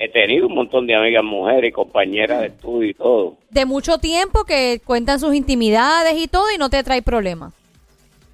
He 0.00 0.08
tenido 0.08 0.48
un 0.48 0.56
montón 0.56 0.88
de 0.88 0.96
amigas 0.96 1.22
mujeres 1.22 1.68
y 1.68 1.72
compañeras 1.72 2.40
de 2.40 2.46
estudio 2.48 2.90
y 2.90 2.94
todo. 2.94 3.36
De 3.50 3.64
mucho 3.64 3.98
tiempo 3.98 4.42
que 4.44 4.80
cuentan 4.84 5.20
sus 5.20 5.36
intimidades 5.36 6.14
y 6.18 6.26
todo 6.26 6.50
y 6.52 6.58
no 6.58 6.68
te 6.68 6.82
trae 6.82 7.00
problema. 7.02 7.52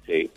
Sí. 0.07 0.31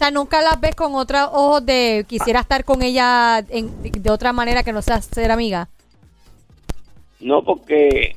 O 0.00 0.02
sea, 0.02 0.10
nunca 0.10 0.40
las 0.40 0.58
ves 0.58 0.74
con 0.74 0.94
otros 0.94 1.28
ojos 1.30 1.66
de 1.66 2.06
quisiera 2.08 2.40
estar 2.40 2.64
con 2.64 2.80
ella 2.82 3.40
en- 3.50 3.82
de, 3.82 3.90
de 3.90 4.10
otra 4.10 4.32
manera 4.32 4.62
que 4.62 4.72
no 4.72 4.80
sea 4.80 5.02
ser 5.02 5.30
amiga. 5.30 5.68
No 7.20 7.44
porque 7.44 8.16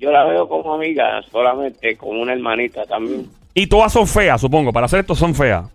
yo 0.00 0.10
la 0.10 0.24
veo 0.24 0.48
como 0.48 0.74
amiga, 0.74 1.22
solamente 1.30 1.96
como 1.96 2.20
una 2.20 2.32
hermanita 2.32 2.84
también. 2.84 3.30
Y 3.54 3.68
todas 3.68 3.92
son 3.92 4.08
feas, 4.08 4.40
supongo. 4.40 4.72
Para 4.72 4.86
hacer 4.86 4.98
esto 4.98 5.14
son 5.14 5.32
feas. 5.32 5.66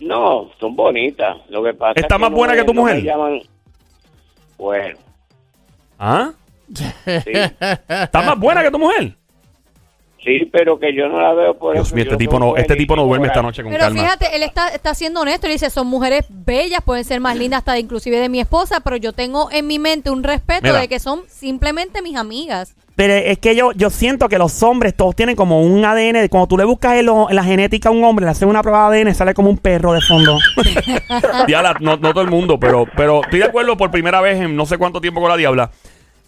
No, 0.00 0.50
son 0.58 0.74
bonitas. 0.74 1.36
Lo 1.48 1.62
que 1.62 1.74
pasa 1.74 1.92
¿Está 2.00 2.16
es 2.16 2.20
más 2.20 2.30
no 2.32 2.36
buena 2.36 2.54
me- 2.54 2.58
que 2.58 2.64
tu 2.64 2.74
no 2.74 2.80
mujer? 2.80 3.00
llaman- 3.04 3.42
Bueno, 4.58 4.98
¿Ah? 5.96 6.32
sí. 6.74 7.32
¿Está 7.88 8.22
más 8.22 8.36
buena 8.36 8.64
que 8.64 8.70
tu 8.72 8.80
mujer? 8.80 9.16
Sí, 10.28 10.44
pero 10.52 10.78
que 10.78 10.94
yo 10.94 11.08
no 11.08 11.20
la 11.22 11.32
veo 11.32 11.58
por 11.58 11.72
Dios 11.74 11.86
eso. 11.86 11.94
mío, 11.96 12.04
yo 12.04 12.10
este 12.12 12.18
tipo 12.22 12.38
no, 12.38 12.56
este 12.56 12.76
tipo 12.76 12.94
no 12.94 13.04
duerme 13.04 13.28
esta 13.28 13.40
noche 13.40 13.62
con 13.62 13.72
Pero 13.72 13.84
calma. 13.84 14.02
fíjate, 14.02 14.36
él 14.36 14.42
está, 14.42 14.68
está 14.68 14.92
siendo 14.94 15.20
honesto. 15.22 15.46
Él 15.46 15.54
dice, 15.54 15.70
son 15.70 15.86
mujeres 15.86 16.26
bellas, 16.28 16.80
pueden 16.84 17.04
ser 17.04 17.20
más 17.20 17.36
lindas 17.36 17.58
hasta 17.58 17.78
inclusive 17.78 18.18
de 18.18 18.28
mi 18.28 18.40
esposa, 18.40 18.80
pero 18.80 18.96
yo 18.96 19.12
tengo 19.14 19.48
en 19.50 19.66
mi 19.66 19.78
mente 19.78 20.10
un 20.10 20.22
respeto 20.22 20.64
Mira. 20.68 20.80
de 20.80 20.88
que 20.88 20.98
son 20.98 21.22
simplemente 21.28 22.02
mis 22.02 22.16
amigas. 22.16 22.74
Pero 22.94 23.14
es 23.14 23.38
que 23.38 23.54
yo, 23.54 23.70
yo 23.72 23.90
siento 23.90 24.28
que 24.28 24.38
los 24.38 24.60
hombres 24.64 24.92
todos 24.92 25.14
tienen 25.14 25.36
como 25.36 25.62
un 25.62 25.84
ADN. 25.84 26.20
de- 26.20 26.28
Cuando 26.28 26.48
tú 26.48 26.58
le 26.58 26.64
buscas 26.64 26.96
en, 26.96 27.06
lo- 27.06 27.30
en 27.30 27.36
la 27.36 27.44
genética 27.44 27.90
a 27.90 27.92
un 27.92 28.02
hombre, 28.02 28.24
le 28.24 28.32
hacen 28.32 28.48
una 28.48 28.60
prueba 28.60 28.90
de 28.90 29.00
ADN, 29.02 29.14
sale 29.14 29.34
como 29.34 29.48
un 29.50 29.56
perro 29.56 29.92
de 29.92 30.00
fondo. 30.00 30.36
Diabla, 31.46 31.76
no, 31.80 31.96
no 31.96 32.10
todo 32.12 32.22
el 32.22 32.28
mundo, 32.30 32.58
pero, 32.58 32.86
pero 32.96 33.22
estoy 33.22 33.38
de 33.40 33.46
acuerdo 33.46 33.76
por 33.76 33.90
primera 33.90 34.20
vez 34.20 34.40
en 34.40 34.56
no 34.56 34.66
sé 34.66 34.78
cuánto 34.78 35.00
tiempo 35.00 35.20
con 35.20 35.30
la 35.30 35.36
diabla. 35.36 35.70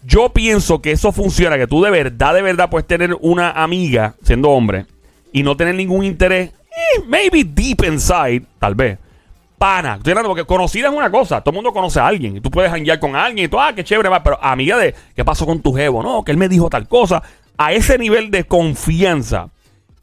Yo 0.03 0.29
pienso 0.29 0.81
que 0.81 0.91
eso 0.91 1.11
funciona, 1.11 1.57
que 1.57 1.67
tú 1.67 1.81
de 1.81 1.91
verdad, 1.91 2.33
de 2.33 2.41
verdad 2.41 2.69
puedes 2.69 2.87
tener 2.87 3.15
una 3.21 3.51
amiga 3.51 4.15
siendo 4.23 4.49
hombre 4.49 4.85
y 5.31 5.43
no 5.43 5.55
tener 5.55 5.75
ningún 5.75 6.03
interés, 6.03 6.49
eh, 6.49 7.01
maybe 7.07 7.43
deep 7.43 7.83
inside, 7.85 8.43
tal 8.59 8.75
vez. 8.75 8.97
Pana, 9.57 9.95
estoy 9.95 10.11
hablando 10.11 10.29
porque 10.29 10.45
conocida 10.45 10.87
es 10.87 10.93
una 10.93 11.11
cosa, 11.11 11.41
todo 11.41 11.51
el 11.51 11.55
mundo 11.57 11.71
conoce 11.71 11.99
a 11.99 12.07
alguien, 12.07 12.37
y 12.37 12.41
tú 12.41 12.49
puedes 12.49 12.71
hanguear 12.71 12.99
con 12.99 13.15
alguien 13.15 13.45
y 13.45 13.47
tú, 13.47 13.59
ah, 13.59 13.73
qué 13.75 13.83
chévere, 13.83 14.09
va, 14.09 14.23
pero 14.23 14.43
amiga 14.43 14.75
de, 14.77 14.95
¿qué 15.15 15.23
pasó 15.23 15.45
con 15.45 15.61
tu 15.61 15.71
jevo? 15.73 16.01
No, 16.01 16.23
que 16.23 16.31
él 16.31 16.37
me 16.37 16.49
dijo 16.49 16.67
tal 16.67 16.87
cosa, 16.87 17.21
a 17.57 17.71
ese 17.71 17.99
nivel 17.99 18.31
de 18.31 18.45
confianza, 18.45 19.49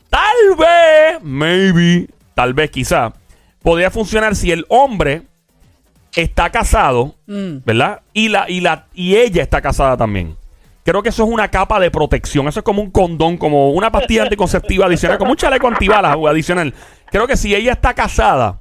tal 0.09 0.57
vez, 0.57 1.21
maybe, 1.23 2.07
tal 2.35 2.55
vez 2.55 2.71
quizá, 2.71 3.13
podría 3.61 3.91
funcionar 3.91 4.37
si 4.37 4.53
el 4.53 4.65
hombre 4.69 5.23
está 6.15 6.51
casado, 6.51 7.15
Mm. 7.27 7.59
¿verdad? 7.65 8.01
Y 8.13 8.29
la 8.29 8.49
y 8.49 8.61
la 8.61 8.87
y 8.95 9.17
ella 9.17 9.43
está 9.43 9.61
casada 9.61 9.97
también. 9.97 10.37
Creo 10.85 11.03
que 11.03 11.11
eso 11.11 11.25
es 11.25 11.31
una 11.31 11.49
capa 11.49 11.79
de 11.81 11.91
protección. 11.91 12.49
Eso 12.49 12.61
es 12.61 12.65
como 12.65 12.81
un 12.81 12.91
condón, 12.91 13.37
como 13.37 13.71
una 13.73 13.93
pastilla 13.93 14.23
anticonceptiva 14.23 14.87
adicional, 14.87 15.19
como 15.19 15.33
un 15.33 15.37
chaleco 15.37 15.69
antibalas 15.69 16.17
adicional. 16.27 16.73
Creo 17.11 17.27
que 17.27 17.37
si 17.37 17.55
ella 17.55 17.73
está 17.73 17.93
casada 17.93 18.59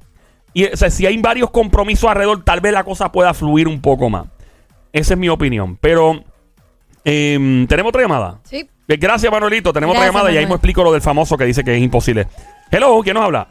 y 0.52 0.66
o 0.66 0.76
sea, 0.76 0.90
si 0.90 1.06
hay 1.06 1.16
varios 1.18 1.50
compromisos 1.50 2.10
alrededor, 2.10 2.44
tal 2.44 2.60
vez 2.60 2.72
la 2.74 2.84
cosa 2.84 3.10
pueda 3.10 3.32
fluir 3.32 3.66
un 3.66 3.80
poco 3.80 4.10
más. 4.10 4.26
Esa 4.92 5.14
es 5.14 5.18
mi 5.20 5.28
opinión. 5.30 5.78
Pero 5.80 6.22
em, 7.04 7.66
tenemos 7.66 7.90
otra 7.90 8.02
llamada. 8.02 8.40
Sí. 8.44 8.68
Gracias, 8.86 9.30
Manuelito. 9.32 9.72
Tenemos 9.72 9.94
Gracias, 9.94 10.10
otra 10.10 10.18
llamada 10.20 10.34
y 10.34 10.38
ahí 10.38 10.46
me 10.46 10.54
explico 10.54 10.82
lo 10.82 10.92
del 10.92 11.00
famoso 11.02 11.36
que 11.38 11.44
dice 11.44 11.64
que 11.64 11.74
es 11.76 11.82
imposible. 11.82 12.26
Hello, 12.70 13.00
¿quién 13.02 13.14
nos 13.14 13.24
habla? 13.24 13.48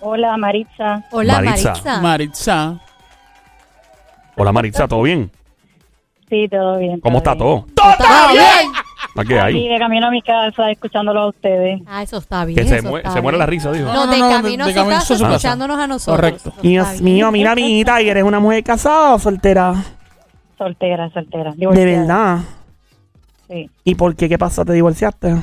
Hola, 0.00 0.36
Maritza. 0.36 1.04
Hola, 1.10 1.40
Maritza. 1.42 1.70
Maritza. 1.70 2.00
Maritza. 2.00 2.80
Hola, 4.42 4.50
Maritza, 4.50 4.88
¿todo 4.88 5.02
bien? 5.02 5.30
Sí, 6.28 6.48
todo 6.50 6.76
bien. 6.78 6.98
¿Cómo 6.98 7.18
está 7.18 7.34
bien. 7.34 7.38
todo? 7.38 7.66
¿Está 7.92 8.32
bien? 8.32 8.72
¿A 9.14 9.24
qué 9.24 9.38
hay? 9.38 9.68
de 9.68 9.78
camino 9.78 10.08
a 10.08 10.10
mi 10.10 10.20
casa, 10.20 10.68
escuchándolo 10.68 11.20
a 11.20 11.28
ustedes. 11.28 11.80
Ah, 11.86 12.02
eso 12.02 12.16
está 12.18 12.44
bien. 12.44 12.58
Que 12.58 12.66
se, 12.66 12.78
eso 12.78 12.88
mue- 12.90 12.96
está 12.98 13.12
se 13.12 13.20
muere 13.20 13.36
bien. 13.36 13.38
la 13.38 13.46
risa, 13.46 13.70
dijo. 13.70 13.84
No, 13.84 13.92
No, 13.94 14.06
no, 14.06 14.12
de 14.12 14.18
no, 14.18 14.26
de- 14.28 14.34
camino 14.34 14.64
a 14.64 14.66
de 14.66 14.72
su 14.72 14.76
camino 14.80 14.96
a 14.96 14.98
casa, 14.98 15.14
su 15.14 15.22
casa. 15.22 15.34
escuchándonos 15.36 15.78
a 15.78 15.86
nosotros. 15.86 16.16
Correcto. 16.16 16.40
Eso 16.40 16.48
está 16.56 16.62
Dios 16.62 16.92
bien. 16.94 17.04
mío, 17.04 17.30
mira, 17.30 17.52
amiguita, 17.52 18.02
¿y 18.02 18.08
eres 18.08 18.24
una 18.24 18.40
mujer 18.40 18.64
casada 18.64 19.14
o 19.14 19.18
soltera? 19.20 19.74
Soltera, 20.58 21.08
soltera. 21.10 21.50
De 21.52 21.56
divorciada. 21.58 22.00
verdad. 22.00 22.38
Sí, 23.48 23.70
¿Y 23.84 23.94
por 23.94 24.16
qué? 24.16 24.28
¿Qué 24.28 24.38
pasó? 24.38 24.64
¿Te 24.64 24.72
divorciaste? 24.72 25.36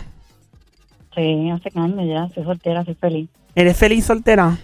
sí, 1.16 1.50
hace 1.52 1.72
años 1.80 2.06
ya. 2.06 2.28
Soy 2.36 2.44
soltera, 2.44 2.84
soy 2.84 2.96
feliz. 2.96 3.30
¿Eres 3.56 3.78
feliz 3.78 4.04
soltera? 4.06 4.58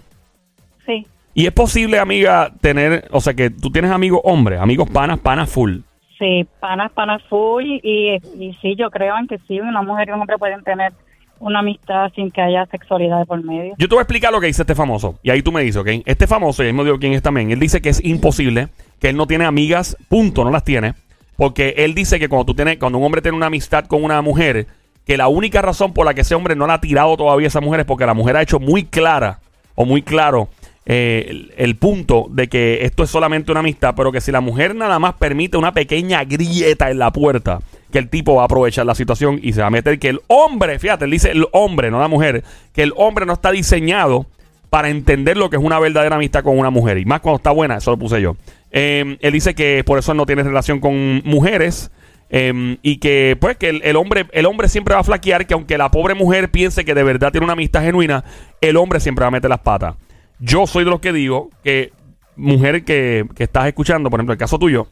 Sí, 0.85 1.07
Y 1.35 1.45
es 1.45 1.51
posible, 1.51 1.99
amiga, 1.99 2.51
tener, 2.61 3.07
o 3.11 3.19
sea, 3.19 3.33
que 3.33 3.49
tú 3.49 3.69
tienes 3.69 3.91
amigos 3.91 4.21
hombres, 4.23 4.59
amigos 4.59 4.89
panas, 4.89 5.19
panas 5.19 5.49
full. 5.49 5.79
sí, 6.17 6.47
panas, 6.61 6.91
panas 6.93 7.21
full. 7.29 7.65
Y, 7.83 8.15
y 8.39 8.57
sí, 8.61 8.75
yo 8.77 8.89
creo 8.89 9.17
en 9.19 9.27
que 9.27 9.37
sí, 9.47 9.59
una 9.59 9.81
mujer 9.81 10.07
y 10.07 10.11
un 10.13 10.21
hombre 10.21 10.37
pueden 10.37 10.63
tener 10.63 10.93
una 11.39 11.59
amistad 11.59 12.09
sin 12.15 12.31
que 12.31 12.41
haya 12.41 12.65
sexualidad 12.67 13.19
de 13.19 13.25
por 13.25 13.43
medio. 13.43 13.75
Yo 13.77 13.89
te 13.89 13.95
voy 13.95 13.99
a 13.99 14.03
explicar 14.03 14.31
lo 14.31 14.39
que 14.39 14.47
dice 14.47 14.61
este 14.61 14.75
famoso. 14.75 15.19
Y 15.23 15.29
ahí 15.29 15.41
tú 15.41 15.51
me 15.51 15.61
dices, 15.61 15.81
¿ok? 15.81 15.89
Este 16.05 16.25
famoso, 16.25 16.63
y 16.63 16.67
ahí 16.67 16.73
me 16.73 16.85
digo 16.85 16.97
quién 16.99 17.11
es 17.11 17.21
también, 17.21 17.51
él 17.51 17.59
dice 17.59 17.81
que 17.81 17.89
es 17.89 18.03
imposible, 18.03 18.69
que 19.01 19.09
él 19.09 19.17
no 19.17 19.27
tiene 19.27 19.43
amigas, 19.43 19.97
punto, 20.07 20.45
no 20.45 20.51
las 20.51 20.63
tiene. 20.63 20.93
Porque 21.35 21.73
él 21.77 21.93
dice 21.93 22.17
que 22.17 22.29
cuando 22.29 22.45
tú 22.45 22.55
tienes, 22.55 22.77
cuando 22.77 22.97
un 22.97 23.03
hombre 23.03 23.21
tiene 23.21 23.35
una 23.35 23.47
amistad 23.47 23.85
con 23.85 24.05
una 24.05 24.21
mujer, 24.21 24.67
que 25.05 25.17
la 25.17 25.27
única 25.27 25.61
razón 25.61 25.93
por 25.93 26.05
la 26.05 26.13
que 26.13 26.21
ese 26.21 26.33
hombre 26.33 26.55
no 26.55 26.65
la 26.65 26.75
ha 26.75 26.81
tirado 26.81 27.17
todavía 27.17 27.47
a 27.47 27.49
esa 27.49 27.59
mujer 27.59 27.81
es 27.81 27.85
porque 27.85 28.05
la 28.05 28.13
mujer 28.13 28.37
ha 28.37 28.41
hecho 28.41 28.61
muy 28.61 28.85
clara 28.85 29.39
o 29.75 29.83
muy 29.83 30.01
claro 30.01 30.47
eh, 30.87 31.49
el, 31.57 31.75
punto 31.77 32.27
de 32.29 32.47
que 32.47 32.85
esto 32.85 33.03
es 33.03 33.09
solamente 33.09 33.51
una 33.51 33.61
amistad, 33.61 33.95
pero 33.95 34.11
que 34.11 34.21
si 34.21 34.31
la 34.31 34.41
mujer 34.41 34.75
nada 34.75 34.99
más 34.99 35.15
permite 35.15 35.57
una 35.57 35.73
pequeña 35.73 36.23
grieta 36.25 36.91
en 36.91 36.99
la 36.99 37.11
puerta, 37.11 37.59
que 37.91 37.97
el 37.97 38.09
tipo 38.09 38.35
va 38.35 38.43
a 38.43 38.45
aprovechar 38.45 38.85
la 38.85 38.93
situación 38.93 39.39
y 39.41 39.53
se 39.53 39.61
va 39.61 39.67
a 39.67 39.71
meter 39.71 39.97
que 39.97 40.09
el 40.09 40.21
hombre, 40.27 40.77
fíjate, 40.77 41.05
él 41.05 41.11
dice 41.11 41.31
el 41.31 41.47
hombre, 41.53 41.89
no 41.89 41.99
la 41.99 42.07
mujer, 42.07 42.43
que 42.73 42.83
el 42.83 42.93
hombre 42.97 43.25
no 43.25 43.33
está 43.33 43.51
diseñado 43.51 44.27
para 44.69 44.89
entender 44.89 45.37
lo 45.37 45.49
que 45.49 45.55
es 45.55 45.63
una 45.63 45.79
verdadera 45.79 46.17
amistad 46.17 46.43
con 46.43 46.57
una 46.57 46.69
mujer. 46.69 46.97
Y 46.99 47.05
más 47.05 47.21
cuando 47.21 47.37
está 47.37 47.51
buena, 47.51 47.77
eso 47.77 47.91
lo 47.91 47.97
puse 47.97 48.21
yo. 48.21 48.35
Eh, 48.71 49.17
él 49.21 49.33
dice 49.33 49.55
que 49.55 49.83
por 49.85 49.97
eso 49.97 50.11
él 50.11 50.17
no 50.17 50.25
tiene 50.25 50.43
relación 50.43 50.79
con 50.79 51.21
mujeres. 51.23 51.89
eh, 52.29 52.77
y 52.81 52.97
que 52.97 53.37
pues 53.39 53.55
que 53.55 53.69
el, 53.69 53.81
el 53.83 53.95
hombre 53.95 54.25
el 54.33 54.47
hombre 54.47 54.67
siempre 54.67 54.95
va 54.95 55.01
a 55.01 55.03
flaquear 55.03 55.45
que 55.45 55.53
aunque 55.53 55.77
la 55.77 55.91
pobre 55.91 56.15
mujer 56.15 56.49
piense 56.49 56.83
que 56.83 56.95
de 56.95 57.03
verdad 57.03 57.31
tiene 57.31 57.45
una 57.45 57.53
amistad 57.53 57.83
genuina 57.83 58.23
el 58.61 58.77
hombre 58.77 58.99
siempre 58.99 59.21
va 59.21 59.27
a 59.27 59.31
meter 59.31 59.47
las 59.47 59.59
patas 59.59 59.93
yo 60.39 60.67
soy 60.67 60.83
de 60.83 60.89
los 60.89 60.99
que 60.99 61.13
digo 61.13 61.49
que 61.63 61.91
mujer 62.35 62.83
que, 62.83 63.25
que 63.35 63.43
estás 63.43 63.67
escuchando 63.67 64.09
por 64.09 64.19
ejemplo 64.19 64.33
el 64.33 64.39
caso 64.39 64.59
tuyo 64.59 64.87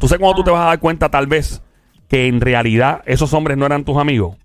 tú 0.00 0.08
sabes 0.08 0.20
cuando 0.20 0.36
tú 0.36 0.44
te 0.44 0.50
vas 0.50 0.62
a 0.62 0.68
dar 0.68 0.78
cuenta 0.80 1.08
tal 1.10 1.26
vez 1.26 1.62
que 2.08 2.26
en 2.28 2.40
realidad 2.40 3.02
esos 3.06 3.32
hombres 3.34 3.56
no 3.58 3.66
eran 3.66 3.84
tus 3.84 3.96
amigos 3.98 4.36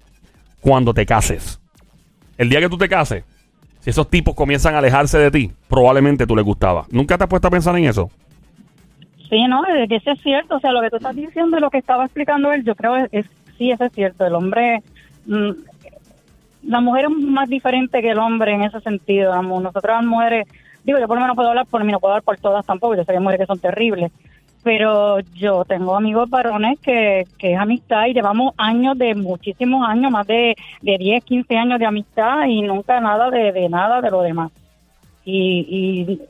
cuando 0.60 0.94
te 0.94 1.06
cases 1.06 1.60
el 2.38 2.50
día 2.50 2.60
que 2.60 2.70
tú 2.70 2.78
te 2.78 2.90
cases 2.90 3.24
si 3.80 3.90
esos 3.90 4.10
tipos 4.10 4.36
comienzan 4.36 4.76
a 4.76 4.80
alejarse 4.80 5.18
de 5.18 5.32
ti 5.32 5.52
probablemente 5.70 6.28
tú 6.28 6.36
les 6.36 6.44
gustabas 6.44 6.92
nunca 6.92 7.18
te 7.18 7.24
has 7.24 7.30
puesto 7.30 7.48
a 7.48 7.52
pensar 7.52 7.76
en 7.78 7.86
eso 7.86 8.10
Sí, 9.30 9.46
no, 9.50 9.62
es 9.66 9.90
que 9.90 9.98
eso 9.98 10.12
es 10.12 10.22
cierto. 10.22 10.56
O 10.56 10.60
sea, 10.62 10.72
lo 10.72 10.80
que 10.80 10.90
tú 10.90 10.96
estás 10.96 11.14
diciendo 11.14 11.58
y 11.58 11.60
lo 11.60 11.70
que 11.70 11.80
estaba 11.80 12.06
explicando 12.06 12.50
él, 12.54 12.64
yo 12.64 12.76
creo 12.76 12.96
es, 12.96 13.10
es- 13.12 13.26
sí, 13.58 13.72
eso 13.72 13.84
es 13.84 13.92
cierto. 13.92 14.26
El 14.26 14.34
hombre, 14.36 14.82
mm, 15.26 15.50
la 16.68 16.82
mujer 16.82 17.06
es 17.06 17.12
más 17.12 17.50
diferente 17.50 18.02
que 18.02 18.12
el 18.12 18.20
hombre 18.20 18.54
en 18.54 18.64
ese 18.64 18.80
sentido. 18.82 19.34
Amo. 19.34 19.60
Nosotras 19.60 19.98
las 20.02 20.06
mujeres, 20.06 20.48
digo, 20.84 21.00
yo 21.00 21.08
por 21.08 21.18
lo 21.18 21.22
menos 21.22 21.36
puedo 21.36 21.50
hablar 21.50 21.66
por 21.66 21.84
mí, 21.84 21.92
no 21.92 22.00
puedo 22.00 22.14
hablar 22.14 22.24
por 22.24 22.38
todas 22.38 22.66
tampoco. 22.66 22.94
Yo 22.96 23.02
sé 23.04 23.08
que 23.08 23.18
hay 23.18 23.24
mujeres 23.24 23.42
que 23.42 23.48
son 23.54 23.60
terribles. 23.60 24.12
Pero 24.64 25.20
yo 25.34 25.64
tengo 25.66 25.96
amigos 25.96 26.30
varones 26.30 26.78
que, 26.82 27.26
que 27.38 27.54
es 27.54 27.60
amistad 27.60 28.08
y 28.08 28.14
llevamos 28.14 28.54
años 28.58 28.98
de 28.98 29.16
muchísimos 29.16 29.88
años, 29.88 30.12
más 30.12 30.28
de, 30.28 30.56
de 30.82 30.98
10, 30.98 31.24
15 31.24 31.58
años 31.58 31.80
de 31.80 31.86
amistad 31.86 32.46
y 32.48 32.62
nunca 32.64 33.00
nada 33.00 33.30
de, 33.30 33.54
de 33.54 33.70
nada 33.70 34.02
de 34.02 34.12
lo 34.12 34.22
demás. 34.24 34.52
Y, 35.24 36.10
y 36.12 36.22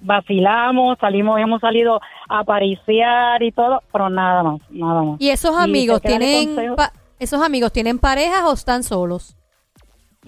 vacilamos, 0.00 0.98
salimos, 0.98 1.38
hemos 1.40 1.60
salido 1.60 2.00
a 2.28 2.44
pariciar 2.44 3.42
y 3.42 3.52
todo, 3.52 3.82
pero 3.92 4.08
nada 4.08 4.42
más, 4.42 4.60
nada 4.70 5.02
más. 5.02 5.20
¿Y 5.20 5.30
esos 5.30 5.56
amigos 5.56 6.00
tienen 6.00 6.74
pa- 6.76 6.92
esos 7.18 7.42
amigos 7.42 7.72
tienen 7.72 7.98
parejas 7.98 8.44
o 8.44 8.52
están 8.52 8.82
solos? 8.82 9.36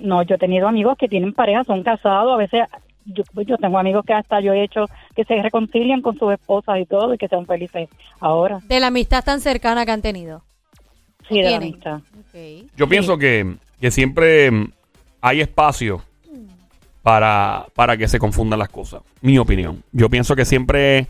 No, 0.00 0.23
yo 0.23 0.35
he 0.35 0.38
tenido 0.38 0.69
amigos 0.69 0.97
que 0.99 1.09
tienen 1.09 1.33
pareja, 1.33 1.64
son 1.64 1.83
casados, 1.83 2.33
a 2.33 2.37
veces 2.37 2.62
yo, 3.07 3.23
yo 3.47 3.57
tengo 3.57 3.78
amigos 3.78 4.04
que 4.07 4.12
hasta 4.12 4.40
yo 4.40 4.52
he 4.52 4.62
hecho 4.62 4.87
que 5.16 5.25
se 5.25 5.40
reconcilian 5.42 6.02
con 6.02 6.19
sus 6.19 6.33
esposas 6.33 6.78
y 6.78 6.87
todo 6.87 7.14
y 7.14 7.19
que 7.19 7.28
sean 7.28 7.47
felices 7.47 7.88
ahora. 8.21 8.61
De 8.64 8.78
la 8.80 8.88
amistad 8.88 9.25
tan 9.25 9.40
cercana 9.40 9.85
que 9.87 9.92
han 9.92 10.02
tenido. 10.02 10.42
Sí, 11.28 11.40
de 11.40 11.50
la 11.50 11.57
amistad. 11.59 11.97
Ok. 11.97 12.69
Yo 12.76 12.88
pienso 12.88 13.16
que, 13.19 13.57
que 13.80 13.90
siempre 13.90 14.50
mm, 14.50 14.73
hay 15.21 15.40
espacio 15.40 16.02
para, 17.02 17.66
para 17.75 17.97
que 17.97 18.09
se 18.09 18.19
confundan 18.19 18.59
las 18.59 18.69
cosas. 18.69 19.02
Mi 19.23 19.38
opinión. 19.38 19.83
Yo 19.92 20.09
pienso 20.11 20.37
que 20.37 20.45
siempre 20.45 21.07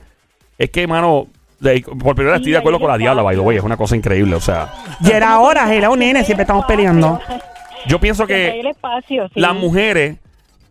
es 0.58 0.70
que, 0.70 0.86
mano, 0.86 1.26
de- 1.58 1.82
por 1.82 2.14
primera 2.14 2.32
vez 2.36 2.38
Sí, 2.38 2.42
estoy 2.42 2.52
de 2.52 2.58
acuerdo 2.58 2.78
con 2.80 2.88
la 2.88 2.98
diabla, 2.98 3.22
by 3.22 3.34
the 3.36 3.40
way, 3.42 3.56
es 3.56 3.64
una 3.64 3.76
cosa 3.76 3.96
increíble. 3.96 4.34
O 4.36 4.40
sea, 4.40 4.72
Ya 5.00 5.16
era 5.16 5.38
hora, 5.40 5.72
era 5.74 5.90
un 5.90 5.98
nene, 5.98 6.22
siempre 6.24 6.42
estamos 6.42 6.64
peleando. 6.66 7.20
yo 7.86 8.00
pienso 8.00 8.26
que 8.26 8.60
el 8.60 8.66
espacio, 8.66 9.28
sí. 9.28 9.40
las 9.40 9.54
mujeres, 9.54 10.18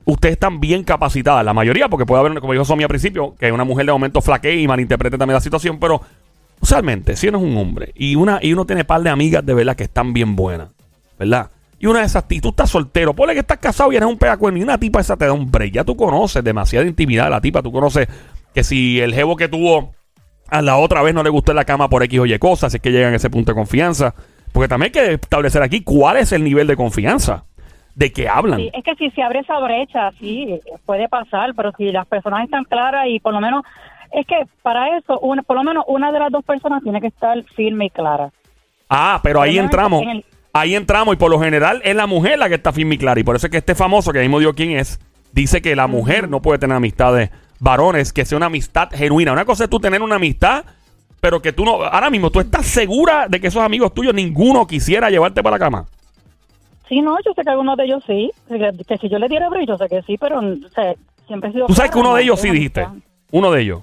ustedes 0.06 0.34
están 0.34 0.60
bien 0.60 0.84
capacitadas, 0.84 1.44
la 1.46 1.54
mayoría, 1.54 1.90
porque 1.90 2.06
puede 2.06 2.22
haber, 2.22 2.40
como 2.40 2.54
dijo 2.54 2.66
Somi 2.66 2.84
al 2.84 2.90
principio, 2.90 3.36
que 3.40 3.52
una 3.52 3.64
mujer 3.64 3.86
de 3.86 3.92
momento 3.92 4.22
flaquee 4.22 4.62
y 4.62 4.68
malinterprete 4.68 5.18
también 5.18 5.36
la 5.36 5.42
situación, 5.42 5.80
pero 5.80 6.02
usualmente, 6.62 7.16
si 7.16 7.28
uno 7.28 7.38
es 7.38 7.44
un 7.44 7.58
hombre 7.58 7.92
y 7.96 8.16
una 8.16 8.40
y 8.42 8.54
uno 8.54 8.66
tiene 8.66 8.84
par 8.86 9.02
de 9.02 9.10
amigas 9.10 9.46
de 9.46 9.54
verdad 9.54 9.76
que 9.76 9.84
están 9.84 10.14
bien 10.14 10.36
buenas, 10.36 10.70
¿verdad? 11.18 11.52
Y 11.80 11.86
una 11.86 12.00
de 12.00 12.06
esas, 12.06 12.26
y 12.30 12.42
tú 12.42 12.50
estás 12.50 12.70
soltero, 12.70 13.14
ponle 13.14 13.34
que 13.34 13.40
estás 13.40 13.58
casado 13.58 13.92
y 13.92 13.96
eres 13.96 14.10
un 14.10 14.18
pedacuerno 14.18 14.60
y 14.60 14.64
una 14.64 14.78
tipa 14.78 15.00
esa 15.00 15.16
te 15.16 15.26
da 15.26 15.32
un 15.32 15.50
break. 15.50 15.74
Ya 15.74 15.86
tú 15.86 15.96
conoces 15.96 16.44
demasiada 16.44 16.86
intimidad 16.86 17.26
de 17.26 17.30
la 17.30 17.42
tipa, 17.42 17.62
tú 17.62 17.72
conoces 17.72 18.08
que 18.54 18.66
si 18.66 19.00
el 19.00 19.14
jevo 19.14 19.38
que 19.38 19.48
tuvo 19.48 19.94
a 20.50 20.62
la 20.62 20.76
otra 20.76 21.02
vez 21.02 21.14
no 21.14 21.24
le 21.24 21.30
gustó 21.30 21.54
en 21.54 21.56
la 21.56 21.64
cama 21.64 21.90
por 21.90 22.04
X 22.04 22.20
o 22.20 22.26
Y 22.26 22.38
cosas, 22.38 22.74
si 22.74 22.78
es 22.78 22.82
que 22.82 22.92
llegan 22.92 23.14
a 23.14 23.16
ese 23.16 23.30
punto 23.30 23.54
de 23.54 23.56
confianza. 23.56 24.14
Porque 24.52 24.68
también 24.68 24.92
hay 24.96 25.02
que 25.08 25.14
establecer 25.14 25.62
aquí 25.62 25.82
cuál 25.84 26.18
es 26.18 26.32
el 26.32 26.44
nivel 26.44 26.68
de 26.68 26.76
confianza 26.76 27.46
de 27.96 28.12
que 28.12 28.28
hablan. 28.30 28.60
Sí, 28.60 28.72
es 28.74 28.84
que 28.84 28.96
si 28.96 29.10
se 29.12 29.22
abre 29.22 29.40
esa 29.40 29.60
brecha, 29.60 30.12
sí, 30.20 30.60
puede 30.86 31.08
pasar, 31.10 31.54
pero 31.56 31.72
si 31.78 31.92
las 31.92 32.08
personas 32.08 32.44
están 32.46 32.64
claras 32.64 33.08
y 33.08 33.20
por 33.20 33.34
lo 33.34 33.42
menos, 33.42 33.64
es 34.12 34.26
que 34.26 34.36
para 34.62 34.98
eso, 34.98 35.20
una, 35.20 35.44
por 35.44 35.56
lo 35.58 35.64
menos 35.64 35.84
una 35.88 36.12
de 36.12 36.20
las 36.20 36.32
dos 36.32 36.44
personas 36.44 36.82
tiene 36.84 37.00
que 37.02 37.08
estar 37.08 37.42
firme 37.56 37.86
y 37.86 37.90
clara. 37.90 38.32
Ah, 38.90 39.20
pero 39.22 39.42
ahí 39.42 39.58
entramos. 39.60 40.02
en 40.04 40.10
el- 40.10 40.26
Ahí 40.52 40.74
entramos 40.76 41.14
y 41.14 41.18
por 41.18 41.30
lo 41.30 41.40
general 41.40 41.80
es 41.86 41.96
la 41.96 42.08
mujer 42.08 42.40
la 42.40 42.50
que 42.50 42.56
está 42.56 42.74
firme 42.74 42.96
y 42.96 42.98
clara. 42.98 43.20
Y 43.20 43.24
por 43.24 43.36
eso 43.36 43.46
es 43.46 43.52
que 43.52 43.58
este 43.58 43.76
famoso, 43.76 44.12
que 44.12 44.18
ahí 44.18 44.26
mismo 44.26 44.40
dio 44.40 44.56
quién 44.56 44.72
es, 44.72 45.00
dice 45.32 45.62
que 45.62 45.76
la 45.76 45.86
mujer 45.86 46.28
no 46.28 46.42
puede 46.42 46.58
tener 46.58 46.76
amistades 46.76 47.30
varones, 47.60 48.12
que 48.14 48.26
sea 48.26 48.36
una 48.38 48.48
amistad 48.48 48.90
genuina. 48.92 49.32
Una 49.32 49.46
cosa 49.46 49.66
es 49.66 49.70
tú 49.70 49.80
tener 49.80 50.02
una 50.02 50.16
amistad, 50.16 50.64
pero 51.22 51.42
que 51.42 51.54
tú 51.54 51.66
no... 51.66 51.84
Ahora 51.84 52.10
mismo, 52.10 52.30
¿tú 52.30 52.40
estás 52.40 52.66
segura 52.66 53.28
de 53.28 53.40
que 53.40 53.48
esos 53.48 53.62
amigos 53.62 53.94
tuyos 53.94 54.14
ninguno 54.14 54.66
quisiera 54.66 55.10
llevarte 55.10 55.44
para 55.44 55.56
la 55.58 55.60
cama? 55.60 55.86
Sí, 56.88 57.02
no, 57.02 57.18
yo 57.24 57.34
sé 57.34 57.44
que 57.44 57.50
algunos 57.50 57.78
de 57.78 57.86
ellos 57.86 58.04
sí, 58.08 58.32
que, 58.48 58.72
que 58.88 58.98
si 58.98 59.10
yo 59.10 59.20
le 59.20 59.28
diera 59.28 59.50
brillo, 59.50 59.74
yo 59.74 59.78
sé 59.78 59.88
que 59.88 60.02
sí, 60.04 60.18
pero 60.18 60.40
o 60.40 60.70
sea, 60.74 60.94
siempre 61.28 61.50
he 61.50 61.54
sido... 61.54 61.68
Tú 61.68 61.74
sabes 61.76 61.92
que 61.92 62.00
uno 62.00 62.16
de 62.16 62.24
ellos 62.24 62.40
sí 62.40 62.50
dijiste. 62.50 62.88
Uno 63.32 63.52
de 63.52 63.62
ellos. 63.62 63.82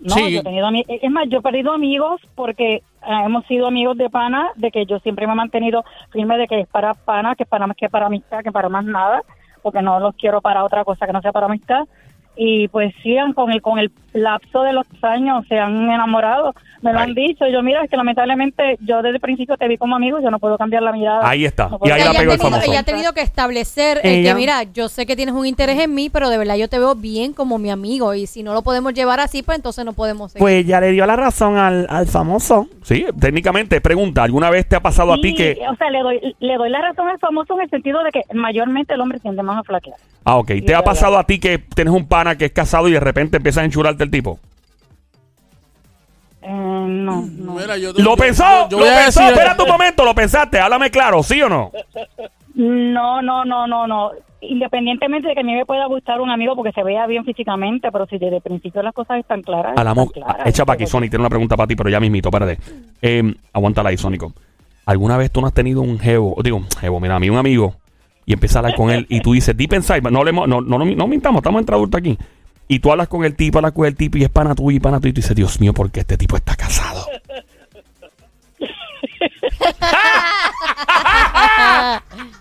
No, 0.00 0.14
Sí. 0.14 0.32
yo 0.32 0.40
he 0.40 0.42
tenido 0.42 0.68
es 0.88 1.10
más, 1.10 1.28
yo 1.28 1.38
he 1.38 1.42
perdido 1.42 1.72
amigos 1.72 2.22
porque 2.34 2.76
eh, 2.76 2.82
hemos 3.26 3.44
sido 3.46 3.66
amigos 3.66 3.98
de 3.98 4.08
pana, 4.08 4.50
de 4.56 4.70
que 4.70 4.86
yo 4.86 4.98
siempre 5.00 5.26
me 5.26 5.34
he 5.34 5.36
mantenido 5.36 5.84
firme 6.10 6.38
de 6.38 6.48
que 6.48 6.60
es 6.60 6.68
para 6.68 6.94
pana, 6.94 7.34
que 7.36 7.42
es 7.42 7.48
para 7.48 7.66
más 7.66 7.76
que 7.76 7.90
para 7.90 8.06
amistad, 8.06 8.42
que 8.42 8.50
para 8.50 8.70
más 8.70 8.84
nada, 8.84 9.22
porque 9.62 9.82
no 9.82 10.00
los 10.00 10.14
quiero 10.16 10.40
para 10.40 10.64
otra 10.64 10.84
cosa 10.84 11.06
que 11.06 11.12
no 11.12 11.20
sea 11.20 11.32
para 11.32 11.46
amistad. 11.46 11.84
Y 12.42 12.68
pues 12.68 12.94
sigan 13.02 13.34
con 13.34 13.52
el 13.52 13.60
con 13.60 13.78
el 13.78 13.90
lapso 14.14 14.62
de 14.62 14.72
los 14.72 14.86
años 15.02 15.44
se 15.46 15.58
han 15.58 15.90
enamorado 15.90 16.54
me 16.80 16.90
lo 16.92 16.98
Ay. 16.98 17.08
han 17.08 17.14
dicho 17.14 17.44
yo 17.46 17.62
mira 17.62 17.84
es 17.84 17.90
que 17.90 17.96
lamentablemente 17.98 18.78
yo 18.80 19.02
desde 19.02 19.16
el 19.16 19.20
principio 19.20 19.58
te 19.58 19.68
vi 19.68 19.76
como 19.76 19.94
amigo 19.96 20.18
yo 20.22 20.30
no 20.30 20.38
puedo 20.38 20.56
cambiar 20.56 20.82
la 20.82 20.92
mirada 20.92 21.20
Ahí 21.28 21.44
está. 21.44 21.68
No 21.68 21.78
Y 21.84 21.90
ahí 21.90 21.98
la 22.00 22.06
ella, 22.06 22.10
ha 22.10 22.20
pegó 22.20 22.32
el 22.32 22.38
tenido, 22.38 22.50
famoso. 22.56 22.70
ella 22.70 22.80
ha 22.80 22.84
tenido 22.84 23.12
que 23.12 23.20
establecer 23.20 24.00
el 24.02 24.10
Ella- 24.20 24.30
que, 24.32 24.34
mira, 24.40 24.62
yo 24.72 24.88
sé 24.88 25.04
que 25.04 25.16
tienes 25.16 25.34
un 25.34 25.44
interés 25.46 25.78
en 25.78 25.94
mí, 25.94 26.08
pero 26.08 26.30
de 26.30 26.38
verdad 26.38 26.56
yo 26.56 26.68
te 26.68 26.78
veo 26.78 26.94
bien 26.94 27.34
como 27.34 27.58
mi 27.58 27.70
amigo. 27.70 28.14
Y 28.14 28.26
si 28.26 28.42
no 28.42 28.54
lo 28.54 28.62
podemos 28.62 28.94
llevar 28.94 29.20
así, 29.20 29.42
pues 29.42 29.56
entonces 29.56 29.84
no 29.84 29.92
podemos 29.92 30.32
seguir. 30.32 30.40
Pues 30.40 30.66
ya 30.66 30.80
le 30.80 30.92
dio 30.92 31.04
la 31.06 31.16
razón 31.16 31.56
al, 31.58 31.86
al 31.90 32.06
famoso. 32.06 32.68
Sí, 32.82 33.04
técnicamente, 33.20 33.80
pregunta, 33.82 34.22
¿alguna 34.22 34.48
vez 34.50 34.66
te 34.66 34.76
ha 34.76 34.80
pasado 34.80 35.12
a 35.12 35.16
ti 35.16 35.30
Sí, 35.30 35.34
que... 35.36 35.58
o 35.70 35.76
sea 35.76 35.90
le 35.90 36.00
doy 36.00 36.34
le 36.40 36.56
doy 36.56 36.70
la 36.70 36.80
razón 36.80 37.08
al 37.08 37.18
famoso 37.18 37.54
en 37.54 37.60
el 37.62 37.70
sentido 37.70 38.02
de 38.02 38.10
que 38.10 38.22
mayormente 38.34 38.94
el 38.94 39.00
hombre 39.02 39.18
tiende 39.20 39.42
más 39.42 39.58
a 39.58 39.62
flaquear 39.62 39.96
Ah, 40.24 40.36
ok. 40.36 40.50
¿Te 40.66 40.74
ha 40.74 40.82
pasado 40.84 41.14
ya. 41.14 41.20
a 41.20 41.24
ti 41.24 41.38
que 41.40 41.58
tienes 41.58 41.94
un 41.94 42.06
pana 42.06 42.29
que 42.36 42.46
es 42.46 42.52
casado 42.52 42.88
y 42.88 42.92
de 42.92 43.00
repente 43.00 43.36
empiezas 43.38 43.62
a 43.62 43.64
enchurarte 43.64 44.04
el 44.04 44.10
tipo? 44.10 44.38
Eh, 46.42 46.48
no 46.50 47.22
no 47.26 47.54
Mira, 47.54 47.76
yo 47.76 47.92
te- 47.94 48.02
¿Lo 48.02 48.10
yo- 48.12 48.16
pensó? 48.16 48.44
yo- 48.44 48.68
yo 48.70 48.78
¿Lo 48.78 48.84
voy 48.84 48.94
a 48.94 49.02
pensó? 49.04 49.20
decir- 49.20 49.32
Espera 49.38 49.56
un 49.62 49.68
momento, 49.68 50.04
¿lo 50.04 50.14
pensaste? 50.14 50.58
Háblame 50.58 50.90
claro, 50.90 51.22
¿sí 51.22 51.40
o 51.42 51.48
no? 51.48 51.70
No, 52.54 53.20
no, 53.22 53.44
no, 53.44 53.66
no, 53.66 53.86
no. 53.86 54.10
Independientemente 54.42 55.28
de 55.28 55.34
que 55.34 55.40
a 55.40 55.44
mí 55.44 55.54
me 55.54 55.66
pueda 55.66 55.84
gustar 55.86 56.20
un 56.22 56.30
amigo 56.30 56.56
porque 56.56 56.72
se 56.72 56.82
vea 56.82 57.06
bien 57.06 57.24
físicamente, 57.26 57.92
pero 57.92 58.06
si 58.06 58.16
desde 58.18 58.36
el 58.36 58.42
principio 58.42 58.82
las 58.82 58.94
cosas 58.94 59.18
están 59.18 59.42
claras. 59.42 59.76
A 59.76 59.84
la 59.84 59.92
mo- 59.94 60.04
están 60.04 60.22
claras. 60.22 60.46
Echa 60.46 60.64
para 60.64 60.74
aquí, 60.76 60.86
Sonic, 60.86 61.10
tiene 61.10 61.22
una 61.22 61.28
pregunta 61.28 61.56
para 61.56 61.66
ti, 61.66 61.76
pero 61.76 61.90
ya 61.90 62.00
mismito, 62.00 62.30
espérate. 62.30 62.58
Eh, 63.02 63.34
aguántala 63.52 63.90
ahí, 63.90 63.98
Sónico. 63.98 64.32
¿Alguna 64.86 65.18
vez 65.18 65.30
tú 65.30 65.42
no 65.42 65.46
has 65.46 65.52
tenido 65.52 65.82
un 65.82 65.98
jevo, 65.98 66.36
digo, 66.42 66.56
un 66.56 66.68
jevo, 66.70 67.00
mira, 67.00 67.16
a 67.16 67.20
mí 67.20 67.28
un 67.28 67.36
amigo, 67.36 67.74
y 68.30 68.32
empiezas 68.34 68.56
a 68.56 68.58
hablar 68.60 68.74
con 68.76 68.90
él, 68.90 69.06
y 69.08 69.20
tú 69.20 69.32
dices, 69.32 69.56
deep 69.56 69.72
inside, 69.74 70.02
no, 70.02 70.20
hablemos- 70.20 70.46
no, 70.48 70.60
no, 70.60 70.78
no, 70.78 70.84
no 70.84 71.06
mintamos, 71.06 71.40
estamos 71.40 71.60
entre 71.60 71.74
adultos 71.74 71.98
aquí. 71.98 72.16
Y 72.68 72.78
tú 72.78 72.92
hablas 72.92 73.08
con 73.08 73.24
el 73.24 73.34
tipo, 73.34 73.58
hablas 73.58 73.72
con 73.72 73.84
el 73.86 73.96
tipo, 73.96 74.16
y 74.18 74.22
es 74.22 74.28
pana 74.30 74.54
tuyo 74.54 74.76
y 74.76 74.80
pana 74.80 74.98
tuyo, 75.00 75.10
y 75.10 75.12
tú 75.14 75.20
dices, 75.20 75.34
Dios 75.36 75.60
mío, 75.60 75.74
¿por 75.74 75.90
qué 75.90 76.00
este 76.00 76.16
tipo 76.16 76.36
está 76.36 76.54
casado? 76.54 77.04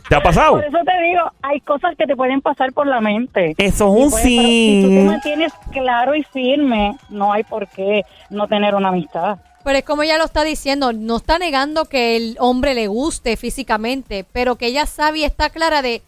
¿Te 0.08 0.16
ha 0.16 0.22
pasado? 0.22 0.54
Por 0.54 0.66
eso 0.66 0.78
te 0.86 1.04
digo, 1.04 1.22
hay 1.44 1.60
cosas 1.62 1.96
que 1.96 2.06
te 2.08 2.16
pueden 2.16 2.42
pasar 2.42 2.74
por 2.74 2.88
la 2.88 3.00
mente. 3.00 3.54
Eso 3.58 3.96
es 3.96 4.04
un 4.06 4.10
pero 4.12 4.24
Si 4.24 4.82
tú 4.84 4.90
te 4.90 5.02
sí. 5.02 5.08
mantienes 5.08 5.54
claro 5.72 6.16
y 6.16 6.24
firme, 6.24 6.96
no 7.10 7.32
hay 7.32 7.44
por 7.44 7.68
qué 7.68 8.04
no 8.30 8.48
tener 8.48 8.74
una 8.76 8.90
amistad. 8.90 9.38
Pero 9.64 9.78
es 9.78 9.84
como 9.84 10.04
ella 10.04 10.18
lo 10.18 10.26
está 10.26 10.44
diciendo, 10.44 10.94
no 10.94 11.18
está 11.18 11.38
negando 11.38 11.86
que 11.86 12.16
el 12.16 12.38
hombre 12.40 12.74
le 12.74 12.88
guste 12.88 13.36
físicamente, 13.38 14.26
pero 14.32 14.56
que 14.56 14.68
ella 14.68 14.86
sabe 14.86 15.20
y 15.20 15.24
está 15.26 15.50
clara 15.50 15.82
de, 15.82 16.02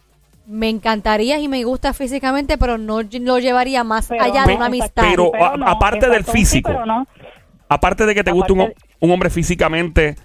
me 0.46 0.68
encantaría 0.68 1.38
y 1.38 1.48
me 1.48 1.62
gusta 1.64 1.92
físicamente, 1.92 2.56
pero 2.58 2.78
no 2.78 3.02
lo 3.02 3.38
llevaría 3.38 3.84
más 3.84 4.06
Pero 4.08 4.24
allá 4.24 4.42
no, 4.42 4.48
de 4.48 4.56
una 4.56 4.66
amistad. 4.66 5.04
pero- 5.10 5.32
a- 5.34 5.56
no, 5.56 5.68
aparte 5.68 6.08
del 6.08 6.24
sí, 6.24 6.32
físico. 6.32 6.70
pero 6.72 6.86
no. 6.86 7.06
Aparte 7.68 8.04
de 8.06 8.14
que 8.14 8.24
te 8.24 8.32
guste 8.32 8.52
un, 8.52 9.10
hombre 9.10 9.30
físicamente, 9.30 10.16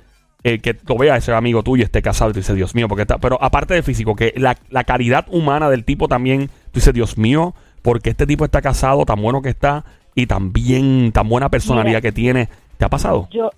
eh, 0.43 0.59
que 0.59 0.75
lo 0.85 0.97
vea 0.97 1.15
ese 1.17 1.31
amigo 1.33 1.63
tuyo, 1.63 1.83
esté 1.83 2.01
casado, 2.01 2.31
y 2.31 2.33
tú 2.33 2.39
dices, 2.39 2.55
Dios 2.55 2.75
mío, 2.75 2.87
porque 2.87 3.03
está. 3.03 3.17
Pero 3.19 3.37
aparte 3.41 3.73
del 3.73 3.83
físico, 3.83 4.15
que 4.15 4.33
la, 4.35 4.57
la 4.69 4.83
caridad 4.83 5.25
humana 5.29 5.69
del 5.69 5.83
tipo 5.85 6.07
también, 6.07 6.47
tú 6.47 6.75
dices, 6.79 6.93
Dios 6.93 7.17
mío, 7.17 7.55
porque 7.81 8.09
este 8.09 8.25
tipo 8.25 8.43
está 8.43 8.61
casado, 8.61 9.05
tan 9.05 9.21
bueno 9.21 9.41
que 9.41 9.49
está, 9.49 9.85
y 10.13 10.25
también 10.27 11.11
tan 11.13 11.29
buena 11.29 11.49
personalidad 11.49 11.99
Mira. 11.99 12.01
que 12.01 12.11
tiene. 12.11 12.49
¿Te 12.77 12.85
ha 12.85 12.89
pasado? 12.89 13.27
Yo, 13.31 13.51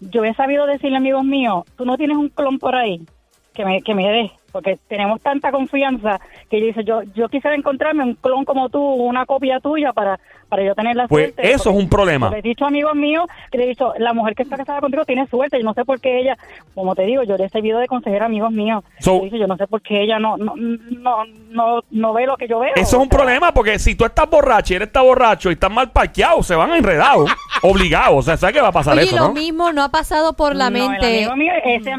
yo 0.00 0.24
he 0.24 0.34
sabido 0.34 0.66
decirle 0.66 0.96
amigos 0.96 1.24
míos, 1.24 1.64
tú 1.76 1.84
no 1.84 1.96
tienes 1.96 2.16
un 2.16 2.28
clon 2.28 2.58
por 2.58 2.74
ahí 2.74 3.06
que 3.54 3.64
me, 3.64 3.82
que 3.82 3.94
me 3.94 4.08
des, 4.08 4.30
porque 4.58 4.76
tenemos 4.88 5.20
tanta 5.20 5.52
confianza 5.52 6.20
que 6.50 6.58
yo 6.60 6.66
dice, 6.66 6.82
yo, 6.84 7.02
yo 7.14 7.28
quisiera 7.28 7.54
encontrarme 7.54 8.02
un 8.02 8.14
clon 8.14 8.44
como 8.44 8.68
tú, 8.68 8.82
una 8.82 9.24
copia 9.24 9.60
tuya 9.60 9.92
para, 9.92 10.18
para 10.48 10.64
yo 10.64 10.74
tener 10.74 10.96
la 10.96 11.06
Pues 11.06 11.26
suerte. 11.34 11.52
eso 11.52 11.70
es 11.70 11.76
un 11.76 11.88
problema. 11.88 12.28
Le 12.30 12.38
he 12.40 12.42
dicho 12.42 12.64
a 12.64 12.68
amigos 12.68 12.94
míos 12.96 13.26
que 13.52 13.58
le 13.58 13.64
he 13.64 13.68
dicho, 13.68 13.92
la 13.98 14.12
mujer 14.12 14.34
que 14.34 14.42
está 14.42 14.56
casada 14.56 14.80
contigo 14.80 15.04
tiene 15.04 15.26
suerte, 15.28 15.60
y 15.60 15.62
no 15.62 15.74
sé 15.74 15.84
por 15.84 16.00
qué 16.00 16.18
ella, 16.18 16.36
como 16.74 16.96
te 16.96 17.02
digo, 17.02 17.22
yo 17.22 17.36
le 17.36 17.44
he 17.44 17.48
servido 17.48 17.78
de 17.78 17.86
consejera 17.86 18.24
a 18.24 18.26
amigos 18.26 18.50
míos. 18.50 18.82
So- 18.98 19.18
Le 19.18 19.24
dije, 19.26 19.38
yo 19.38 19.46
no 19.46 19.56
sé 19.56 19.68
por 19.68 19.80
qué 19.80 20.02
ella 20.02 20.18
no, 20.18 20.36
no, 20.36 20.54
no, 20.56 21.24
no, 21.50 21.80
no 21.90 22.12
ve 22.12 22.26
lo 22.26 22.36
que 22.36 22.48
yo 22.48 22.58
veo. 22.58 22.72
Eso 22.74 22.82
es 22.96 23.02
un 23.02 23.08
sea, 23.08 23.16
problema, 23.18 23.52
porque 23.52 23.78
si 23.78 23.94
tú 23.94 24.04
estás 24.04 24.28
borracho 24.28 24.72
y 24.72 24.76
él 24.76 24.82
está 24.82 25.02
borracho 25.02 25.50
y 25.50 25.52
estás 25.52 25.70
mal 25.70 25.90
parqueado, 25.92 26.42
se 26.42 26.56
van 26.56 26.72
enredados, 26.72 27.30
obligados. 27.62 28.16
O 28.18 28.22
sea, 28.22 28.36
¿sabes 28.36 28.56
qué 28.56 28.60
va 28.60 28.68
a 28.68 28.72
pasar 28.72 28.94
Oye, 28.94 29.04
y 29.04 29.06
eso, 29.08 29.16
lo 29.16 29.28
no? 29.28 29.34
mismo 29.34 29.72
no 29.72 29.82
ha 29.84 29.90
pasado 29.90 30.32
por 30.34 30.56
la 30.56 30.70
No, 30.70 30.78
el 30.78 30.88
mente. 30.90 31.06
amigo 31.06 31.36
mío, 31.36 31.52
ese, 31.64 31.90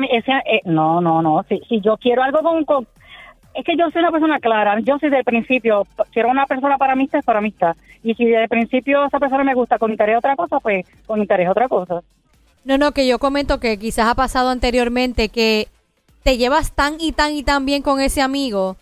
eh, 0.45 0.61
no, 0.65 0.99
no, 1.01 1.21
no. 1.21 1.45
Si, 1.47 1.59
si 1.69 1.79
yo 1.81 1.97
quiero 1.97 2.23
algo 2.23 2.41
Es 3.53 3.65
que 3.65 3.75
yo 3.77 3.89
soy 3.91 4.01
una 4.01 4.11
persona 4.11 4.39
clara. 4.39 4.79
Yo 4.81 4.97
soy 4.99 5.09
del 5.09 5.23
principio. 5.23 5.85
Quiero 6.11 6.29
una 6.29 6.45
persona 6.45 6.77
para 6.77 6.93
amistad, 6.93 7.19
es 7.19 7.25
para 7.25 7.39
amistad. 7.39 7.75
Y 8.03 8.13
si 8.15 8.25
desde 8.25 8.43
el 8.43 8.49
principio 8.49 9.05
esa 9.05 9.19
persona 9.19 9.43
me 9.43 9.55
gusta 9.55 9.77
con 9.77 9.91
interés 9.91 10.17
otra 10.17 10.35
cosa, 10.35 10.59
pues 10.59 10.85
con 11.05 11.19
interés 11.19 11.49
otra 11.49 11.67
cosa. 11.67 12.01
No, 12.63 12.77
no, 12.77 12.91
que 12.91 13.07
yo 13.07 13.19
comento 13.19 13.59
que 13.59 13.77
quizás 13.77 14.07
ha 14.07 14.15
pasado 14.15 14.49
anteriormente 14.49 15.29
que 15.29 15.67
te 16.23 16.37
llevas 16.37 16.73
tan 16.73 16.95
y 16.99 17.11
tan 17.11 17.33
y 17.33 17.43
tan 17.43 17.65
bien 17.65 17.81
con 17.81 18.01
ese 18.01 18.21
amigo 18.21 18.77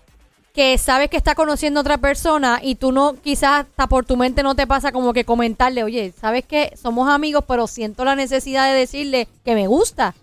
que 0.57 0.75
sabes 0.79 1.09
que 1.11 1.17
está 1.17 1.35
conociendo 1.35 1.79
a 1.79 1.81
otra 1.81 1.99
persona 1.99 2.59
y 2.63 2.75
tú 2.75 2.91
no, 2.91 3.13
quizás 3.21 3.67
hasta 3.67 3.85
por 3.85 4.05
tu 4.05 4.17
mente 4.17 4.41
no 4.41 4.55
te 4.55 4.65
pasa 4.65 4.91
como 4.91 5.13
que 5.13 5.23
comentarle, 5.23 5.83
oye, 5.83 6.11
sabes 6.19 6.45
que 6.45 6.75
somos 6.75 7.07
amigos, 7.09 7.43
pero 7.47 7.67
siento 7.67 8.03
la 8.03 8.15
necesidad 8.15 8.67
de 8.67 8.79
decirle 8.79 9.27
que 9.45 9.53
me 9.53 9.67
gusta, 9.67 10.15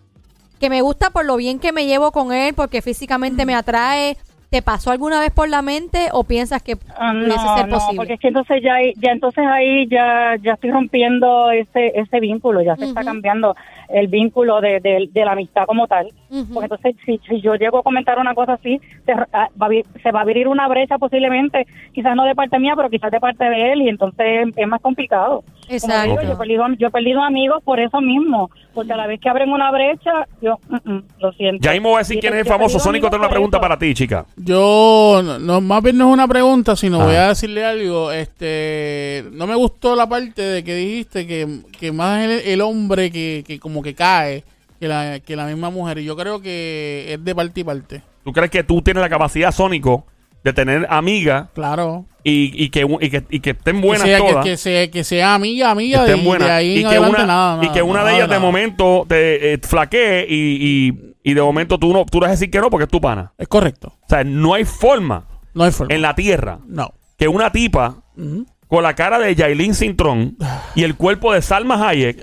que 0.60 0.70
me 0.70 0.80
gusta 0.82 1.10
por 1.10 1.24
lo 1.24 1.36
bien 1.36 1.58
que 1.58 1.72
me 1.72 1.86
llevo 1.86 2.10
con 2.12 2.32
él, 2.32 2.54
porque 2.54 2.82
físicamente 2.82 3.44
me 3.46 3.54
atrae. 3.54 4.16
¿Te 4.50 4.62
pasó 4.62 4.92
alguna 4.92 5.18
vez 5.18 5.32
por 5.32 5.48
la 5.48 5.62
mente 5.62 6.10
o 6.12 6.22
piensas 6.22 6.62
que 6.62 6.76
Ah, 6.96 7.12
pudiese 7.12 7.44
no, 7.44 7.56
ser 7.56 7.66
no, 7.68 7.74
posible? 7.74 7.96
porque 7.96 8.12
es 8.12 8.20
que 8.20 8.28
entonces 8.28 8.62
ya, 8.62 8.74
ya 8.96 9.10
entonces 9.10 9.44
ahí 9.44 9.88
ya, 9.88 10.36
ya 10.40 10.52
estoy 10.52 10.70
rompiendo 10.70 11.50
ese, 11.50 11.90
ese 11.98 12.20
vínculo, 12.20 12.62
ya 12.62 12.76
se 12.76 12.84
está 12.84 13.02
cambiando 13.02 13.56
el 13.88 14.06
vínculo 14.06 14.60
de, 14.60 14.78
de- 14.78 15.08
de 15.10 15.24
la 15.24 15.32
amistad 15.32 15.64
como 15.66 15.88
tal. 15.88 16.06
Ujú. 16.30 16.54
Porque 16.54 16.64
entonces, 16.66 16.94
si, 17.04 17.18
si 17.28 17.40
yo 17.40 17.56
llego 17.56 17.78
a 17.78 17.82
comentar 17.82 18.16
una 18.20 18.32
cosa 18.32 18.52
así, 18.52 18.80
se, 19.04 19.10
ah, 19.12 19.26
va 19.32 19.66
a 19.66 19.68
abrir- 19.68 19.86
se 20.00 20.12
va 20.12 20.20
a 20.20 20.22
abrir 20.22 20.46
una 20.46 20.68
brecha 20.68 20.98
posiblemente, 20.98 21.66
quizás 21.92 22.14
no 22.14 22.22
de 22.24 22.36
parte 22.36 22.56
mía, 22.60 22.74
pero 22.76 22.90
quizás 22.90 23.10
de 23.10 23.18
parte 23.18 23.44
de 23.44 23.72
él, 23.72 23.82
y 23.82 23.88
entonces 23.88 24.46
es 24.54 24.68
más 24.68 24.80
complicado. 24.80 25.42
Como 25.66 25.76
Exacto. 25.76 26.10
digo, 26.10 26.22
yo, 26.22 26.32
he 26.32 26.36
perdido, 26.36 26.64
yo 26.78 26.88
he 26.88 26.90
perdido 26.90 27.22
amigos 27.22 27.62
por 27.64 27.80
eso 27.80 28.00
mismo, 28.00 28.50
porque 28.74 28.92
a 28.92 28.96
la 28.96 29.06
vez 29.06 29.20
que 29.20 29.28
abren 29.28 29.50
una 29.50 29.70
brecha, 29.70 30.26
yo, 30.42 30.58
mm, 30.68 30.90
mm, 30.92 31.02
lo 31.20 31.32
siento. 31.32 31.62
Ya 31.62 31.72
mismo 31.72 31.90
voy 31.90 31.96
a 31.96 31.98
decir 32.00 32.18
quién 32.20 32.34
es 32.34 32.40
el 32.40 32.46
famoso. 32.46 32.78
Sónico 32.78 33.08
tiene 33.08 33.24
una 33.24 33.30
pregunta 33.30 33.56
eso. 33.56 33.62
para 33.62 33.78
ti, 33.78 33.94
chica. 33.94 34.26
Yo, 34.36 35.20
no, 35.24 35.38
no, 35.38 35.60
más 35.60 35.82
bien 35.82 35.96
no 35.98 36.08
es 36.08 36.12
una 36.14 36.28
pregunta, 36.28 36.76
sino 36.76 37.00
Ah. 37.00 37.06
voy 37.06 37.14
a 37.16 37.28
decirle 37.28 37.64
algo. 37.64 38.12
Este, 38.12 39.24
no 39.32 39.46
me 39.46 39.54
gustó 39.54 39.96
la 39.96 40.08
parte 40.08 40.42
de 40.42 40.64
que 40.64 40.74
dijiste 40.74 41.26
que, 41.26 41.60
que 41.78 41.92
más 41.92 42.22
el, 42.24 42.30
el 42.30 42.60
hombre 42.60 43.10
que, 43.10 43.44
que 43.46 43.58
como 43.58 43.82
que 43.82 43.94
cae 43.94 44.44
que 44.80 44.88
la, 44.88 45.20
que 45.20 45.36
la 45.36 45.46
misma 45.46 45.70
mujer. 45.70 45.98
Y 45.98 46.04
yo 46.04 46.16
creo 46.16 46.40
que 46.42 47.06
es 47.14 47.24
de 47.24 47.34
parte 47.34 47.60
y 47.60 47.64
parte. 47.64 48.02
¿Tú 48.24 48.32
crees 48.32 48.50
que 48.50 48.64
tú 48.64 48.82
tienes 48.82 49.00
la 49.02 49.08
capacidad, 49.08 49.52
Sónico, 49.52 50.04
de 50.44 50.52
tener 50.52 50.86
amigas 50.90 51.48
Claro. 51.54 52.04
y, 52.22 52.52
y, 52.62 52.68
que, 52.68 52.86
y, 53.00 53.10
que, 53.10 53.24
y 53.30 53.40
que 53.40 53.50
estén 53.50 53.80
Que 53.80 53.86
buenas 53.86 54.06
sea, 54.06 54.18
que, 54.20 54.28
todas? 54.30 54.44
que 54.44 54.56
sea, 54.56 54.90
que 54.90 55.02
sea 55.04 55.34
amiga, 55.34 55.70
amiga, 55.70 56.00
estén 56.00 56.18
y 56.18 56.20
de 56.22 56.26
buenas. 56.28 56.50
ahí 56.50 56.78
y, 56.78 56.84
en 56.84 56.90
que 56.90 56.98
una, 56.98 57.24
nada, 57.26 57.64
y 57.64 57.68
que 57.70 57.82
una 57.82 58.04
de 58.04 58.14
ellas 58.14 58.28
de 58.28 58.38
momento 58.38 59.06
te 59.08 59.54
eh, 59.54 59.58
flaquee 59.62 60.26
y, 60.28 60.88
y, 61.24 61.30
y 61.30 61.34
de 61.34 61.40
momento 61.42 61.78
tú 61.78 61.92
no 61.92 62.04
tú 62.04 62.20
vas 62.20 62.28
a 62.28 62.32
decir 62.32 62.50
que 62.50 62.60
no 62.60 62.68
porque 62.70 62.84
es 62.84 62.90
tu 62.90 63.00
pana. 63.00 63.32
Es 63.38 63.48
correcto. 63.48 63.94
O 64.02 64.08
sea, 64.08 64.22
no 64.22 64.54
hay 64.54 64.64
forma 64.64 65.24
No 65.54 65.64
hay 65.64 65.72
forma. 65.72 65.94
en 65.94 66.02
la 66.02 66.14
tierra 66.14 66.58
No. 66.66 66.92
que 67.16 67.26
una 67.26 67.50
tipa 67.50 68.02
Ujú. 68.16 68.46
con 68.68 68.82
la 68.82 68.94
cara 68.94 69.18
de 69.18 69.34
Yailin 69.34 69.74
Cintrón 69.74 70.36
y 70.74 70.84
el 70.84 70.94
cuerpo 70.96 71.32
de 71.32 71.40
Salma 71.40 71.88
Hayek, 71.88 72.22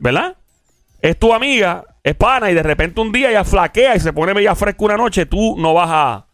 ¿verdad? 0.00 0.36
Es 1.02 1.18
tu 1.18 1.32
amiga, 1.34 1.84
es 2.04 2.14
pana 2.14 2.50
y 2.50 2.54
de 2.54 2.62
repente 2.62 3.00
un 3.00 3.10
día 3.10 3.30
ella 3.30 3.42
flaquea 3.44 3.96
y 3.96 4.00
se 4.00 4.12
pone 4.12 4.34
media 4.34 4.54
fresca 4.54 4.84
una 4.84 4.96
noche, 4.96 5.26
tú 5.26 5.56
no 5.58 5.72
vas 5.74 5.88
a, 5.90 6.26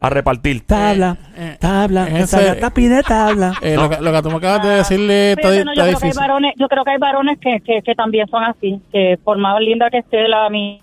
a 0.00 0.10
repartir. 0.10 0.64
Tabla, 0.66 1.16
Eh, 1.36 1.52
eh, 1.54 1.56
tabla, 1.60 2.06
ese- 2.08 2.52
esa 2.58 2.70
pide 2.70 3.02
tabla. 3.02 3.52
Eh, 3.62 3.74
lo, 3.76 3.88
que, 3.90 4.00
lo 4.00 4.12
que 4.12 4.22
tú 4.22 4.30
me 4.30 4.36
acabas 4.36 4.62
de 4.62 4.68
decirle 4.76 5.32
está, 5.32 5.48
no, 5.48 5.54
está 5.72 5.74
yo, 5.74 5.82
creo 5.82 5.98
que 5.98 6.06
hay 6.06 6.12
varones, 6.12 6.54
yo 6.56 6.68
creo 6.68 6.84
que 6.84 6.90
hay 6.92 6.98
varones 6.98 7.38
que, 7.40 7.60
que, 7.64 7.82
que 7.82 7.94
también 7.94 8.26
son 8.28 8.44
así, 8.44 8.80
que 8.92 9.18
por 9.24 9.38
más 9.38 9.58
linda 9.60 9.90
que 9.90 9.98
esté 9.98 10.28
la 10.28 10.48
mi 10.50 10.80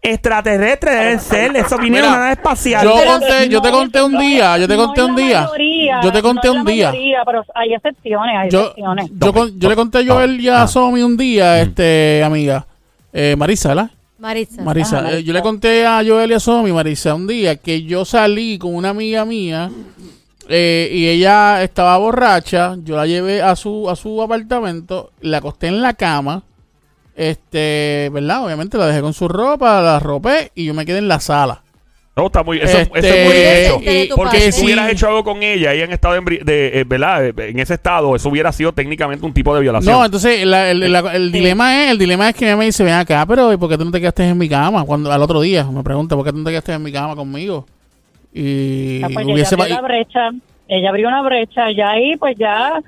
Extraterrestre 0.00 0.90
debe 0.92 1.18
ser, 1.18 1.56
eso 1.56 1.76
viene 1.76 1.96
de 1.96 2.02
Mira, 2.02 2.08
una 2.14 2.18
nave 2.20 2.32
espacial. 2.34 2.84
yo 2.84 2.92
conté- 3.04 3.48
yo 3.48 3.60
te 3.60 3.68
no 3.70 3.78
conté 3.78 3.98
es- 3.98 4.04
un 4.04 4.12
no 4.12 4.20
día, 4.20 4.54
es- 4.54 4.60
yo 4.60 4.68
te 4.68 4.76
no 4.76 4.84
conté 4.86 5.00
es 5.00 5.06
un 5.08 5.16
día. 5.16 5.48
Yo 6.02 6.12
te 6.12 6.22
conté 6.22 6.48
no 6.48 6.54
es 6.54 6.60
un 6.60 6.64
día. 6.66 7.22
pero 7.26 7.44
hay 7.54 7.74
excepciones, 7.74 8.36
hay 8.38 8.48
Yo, 8.50 8.60
excepciones. 8.60 9.10
yo, 9.12 9.32
con- 9.32 9.58
yo 9.58 9.68
le 9.68 9.74
conté 9.74 9.98
a 9.98 10.02
Joel 10.06 10.40
y 10.40 10.48
a 10.48 10.66
Somi 10.68 11.02
un 11.02 11.16
día, 11.16 11.60
este, 11.60 12.22
amiga, 12.24 12.64
eh, 13.12 13.34
Marisa, 13.36 13.70
¿verdad? 13.70 13.90
Marisa, 14.64 14.98
Ajá, 14.98 15.12
eh, 15.12 15.22
yo 15.22 15.32
le 15.32 15.42
conté 15.42 15.86
a 15.86 16.02
Joel 16.04 16.32
y 16.32 16.34
a 16.34 16.40
Somi, 16.40 16.72
Marisa, 16.72 17.14
un 17.14 17.26
día 17.26 17.56
que 17.56 17.84
yo 17.84 18.04
salí 18.04 18.58
con 18.58 18.74
una 18.74 18.88
amiga 18.90 19.24
mía 19.24 19.70
eh, 20.48 20.90
y 20.92 21.06
ella 21.06 21.62
estaba 21.62 21.96
borracha, 21.98 22.76
yo 22.82 22.96
la 22.96 23.06
llevé 23.06 23.42
a 23.42 23.54
su 23.54 23.88
a 23.88 23.94
su 23.94 24.20
apartamento, 24.20 25.12
la 25.20 25.38
acosté 25.38 25.68
en 25.68 25.82
la 25.82 25.94
cama, 25.94 26.42
este, 27.14 28.10
¿verdad? 28.12 28.44
Obviamente 28.44 28.76
la 28.76 28.86
dejé 28.86 29.00
con 29.02 29.14
su 29.14 29.28
ropa, 29.28 29.80
la 29.82 30.00
ropé 30.00 30.50
y 30.54 30.64
yo 30.64 30.74
me 30.74 30.84
quedé 30.84 30.98
en 30.98 31.08
la 31.08 31.20
sala. 31.20 31.62
No, 32.18 32.26
está 32.26 32.42
muy, 32.42 32.58
eso, 32.58 32.78
eso 32.78 32.90
Este, 32.94 33.22
es 33.22 33.26
muy 33.26 33.36
hecho. 33.36 33.78
de 33.92 34.06
tu 34.08 34.16
Porque 34.16 34.50
si 34.52 34.64
hubieras 34.64 34.90
hecho 34.90 35.06
algo 35.06 35.22
con 35.22 35.42
ella 35.42 35.72
y 35.74 35.82
en 35.82 35.92
estado 35.92 36.14
de, 36.20 36.40
de, 36.44 36.80
eh, 36.80 36.84
¿verdad? 36.84 37.26
Eh, 37.26 37.32
en 37.36 37.60
ese 37.60 37.74
estado, 37.74 38.16
eso 38.16 38.28
hubiera 38.28 38.50
sido 38.50 38.72
técnicamente 38.72 39.24
un 39.24 39.32
tipo 39.32 39.54
de 39.54 39.60
violación. 39.60 39.94
No, 39.94 40.04
entonces 40.04 40.44
la- 40.44 40.70
el, 40.72 40.90
la- 40.92 41.14
el 41.14 41.30
dilema 41.30 41.84
es, 41.84 41.92
el 41.92 41.98
dilema 41.98 42.28
es 42.28 42.34
que 42.34 42.44
ella 42.46 42.56
me 42.56 42.64
dice, 42.64 42.82
ven 42.82 42.94
acá, 42.94 43.24
pero 43.26 43.52
¿y 43.52 43.56
por 43.56 43.68
qué 43.70 43.78
tú 43.78 43.84
no 43.84 43.90
te 43.92 44.00
quedaste 44.00 44.24
en 44.24 44.36
mi 44.36 44.48
cama? 44.48 44.84
Cuando 44.84 45.12
al 45.12 45.22
otro 45.22 45.40
día 45.40 45.64
me 45.64 45.82
pregunta, 45.84 46.16
¿por 46.16 46.24
qué 46.24 46.32
tú 46.32 46.38
no 46.38 46.44
te 46.44 46.50
quedaste 46.50 46.72
en 46.72 46.82
mi 46.82 46.90
cama 46.92 47.14
conmigo? 47.14 47.64
Y 48.32 49.00
Ah, 49.02 49.08
pues 49.12 49.26
hubiese 49.26 49.54
ella 49.54 49.64
abrió 49.64 49.76
la 49.76 49.82
brecha, 49.82 50.30
ella 50.68 50.88
abrió 50.90 51.08
una 51.08 51.22
brecha, 51.22 51.70
ya 51.76 51.90
ahí 51.90 52.16
pues 52.16 52.36
ya... 52.38 52.80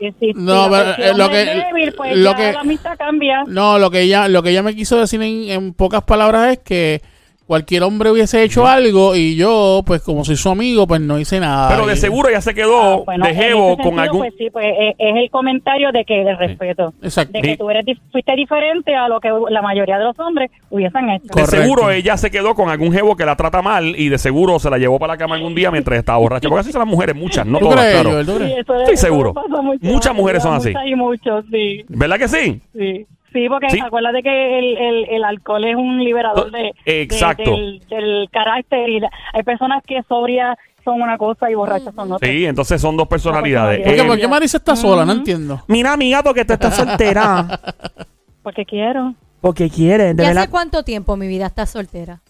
y 0.00 0.10
si- 0.18 0.32
No, 0.34 0.68
pero, 0.70 0.90
eh, 0.98 1.12
lo 1.16 1.28
que- 1.28 1.44
débil, 1.44 1.92
pues 1.96 2.16
lo 2.16 2.30
ya 2.32 2.36
que- 2.36 2.52
la 2.52 2.60
amistad 2.60 2.96
cambia. 2.98 3.44
No, 3.46 3.78
lo 3.78 3.90
que 3.90 4.00
ella, 4.00 4.28
lo 4.28 4.42
que 4.42 4.50
ella 4.50 4.62
me 4.62 4.74
quiso 4.74 4.98
decir 4.98 5.20
en, 5.22 5.50
en 5.50 5.72
pocas 5.74 6.02
palabras 6.02 6.52
es 6.52 6.58
que 6.58 7.02
cualquier 7.48 7.82
hombre 7.82 8.10
hubiese 8.12 8.42
hecho 8.44 8.66
algo 8.66 9.16
y 9.16 9.34
yo, 9.34 9.82
pues 9.86 10.02
como 10.02 10.22
soy 10.24 10.36
su 10.36 10.50
amigo, 10.50 10.86
pues 10.86 11.00
no 11.00 11.18
hice 11.18 11.40
nada. 11.40 11.70
Pero 11.70 11.86
de 11.86 11.94
Y- 11.94 11.96
seguro 11.96 12.30
ya 12.30 12.40
se 12.42 12.54
quedó 12.54 13.00
Ah, 13.00 13.02
bueno, 13.06 13.26
de 13.26 13.34
jevo 13.34 13.76
con 13.78 13.98
algún... 13.98 14.20
Pues 14.20 14.34
sí, 14.36 14.50
pues 14.52 14.66
es, 14.78 14.94
es 14.98 15.16
el 15.16 15.30
comentario 15.30 15.90
de 15.90 16.04
que 16.04 16.24
de 16.24 16.36
respeto. 16.36 16.92
Exacto. 17.02 17.32
De 17.32 17.40
que 17.40 17.48
Sí. 17.52 17.56
tú 17.56 17.70
eres, 17.70 17.84
fuiste 18.12 18.36
diferente 18.36 18.94
a 18.94 19.08
lo 19.08 19.18
que 19.18 19.30
la 19.48 19.62
mayoría 19.62 19.96
de 19.98 20.04
los 20.04 20.18
hombres 20.20 20.50
hubiesen 20.68 21.08
hecho. 21.08 21.24
De 21.24 21.30
Correcto. 21.42 21.56
seguro 21.56 21.90
ella 21.90 22.16
se 22.18 22.30
quedó 22.30 22.54
con 22.54 22.68
algún 22.68 22.92
jevo 22.92 23.16
que 23.16 23.24
la 23.24 23.34
trata 23.34 23.62
mal 23.62 23.94
y 23.98 24.10
de 24.10 24.18
seguro 24.18 24.58
se 24.58 24.68
la 24.68 24.76
llevó 24.76 24.98
para 24.98 25.14
la 25.14 25.16
cama 25.18 25.34
algún 25.36 25.54
día 25.54 25.70
mientras 25.70 25.98
estaba 25.98 26.18
borracha. 26.18 26.48
Porque 26.50 26.60
así 26.60 26.70
son 26.72 26.80
las 26.80 26.88
mujeres, 26.88 27.16
muchas, 27.16 27.46
no 27.46 27.58
¿Tú 27.58 27.70
todas, 27.70 27.80
crees, 27.80 28.02
claro. 28.02 28.24
Sí, 28.46 28.54
Estoy 28.58 28.82
eso 28.94 28.96
seguro. 29.06 29.32
Muchas 29.80 30.14
mujeres 30.14 30.42
son 30.42 30.54
así. 30.54 30.68
Muchas 30.68 30.86
y 30.86 30.94
muchos, 30.94 31.44
sí. 31.50 31.84
¿Verdad 31.88 32.18
que 32.18 32.28
sí? 32.28 32.60
Sí, 32.76 33.06
sí 33.32 33.48
porque 33.48 33.70
Sí. 33.70 33.80
acuérdate 33.80 34.22
que 34.22 34.58
el, 34.58 34.76
el, 34.76 35.04
el 35.10 35.24
alcohol 35.24 35.64
es 35.64 35.76
un 35.76 36.02
liberador 36.04 36.50
de, 36.50 36.72
de- 36.84 37.02
Exacto. 37.02 37.50
del, 37.50 37.80
del 37.88 38.28
carácter 38.30 38.88
y 38.88 39.00
la- 39.00 39.10
hay 39.32 39.42
personas 39.42 39.82
que 39.86 40.02
sobrias 40.08 40.56
son 40.84 41.02
una 41.02 41.18
cosa 41.18 41.50
y 41.50 41.54
borrachas 41.54 41.94
son 41.94 42.12
otra. 42.12 42.26
Sí, 42.28 42.46
entonces 42.46 42.80
son 42.80 42.96
dos 42.96 43.06
personalidades. 43.08 43.80
¿Por 43.84 43.94
qué, 43.94 44.00
Eh, 44.00 44.04
por 44.06 44.18
qué 44.18 44.28
Marisa 44.28 44.56
está 44.56 44.74
sola? 44.74 45.04
No 45.04 45.12
entiendo. 45.12 45.62
Mira, 45.66 45.92
amiga, 45.92 46.22
porque 46.22 46.44
tú 46.44 46.54
estás 46.54 46.76
soltera. 46.76 47.60
Porque 48.42 48.64
quiero. 48.64 49.12
Porque 49.42 49.68
quieres, 49.68 50.16
de 50.16 50.22
¿Y 50.22 50.26
verdad. 50.26 50.44
hace 50.44 50.50
cuánto 50.50 50.82
tiempo 50.82 51.16
mi 51.16 51.26
vida 51.28 51.46
estás 51.46 51.68
soltera? 51.70 52.20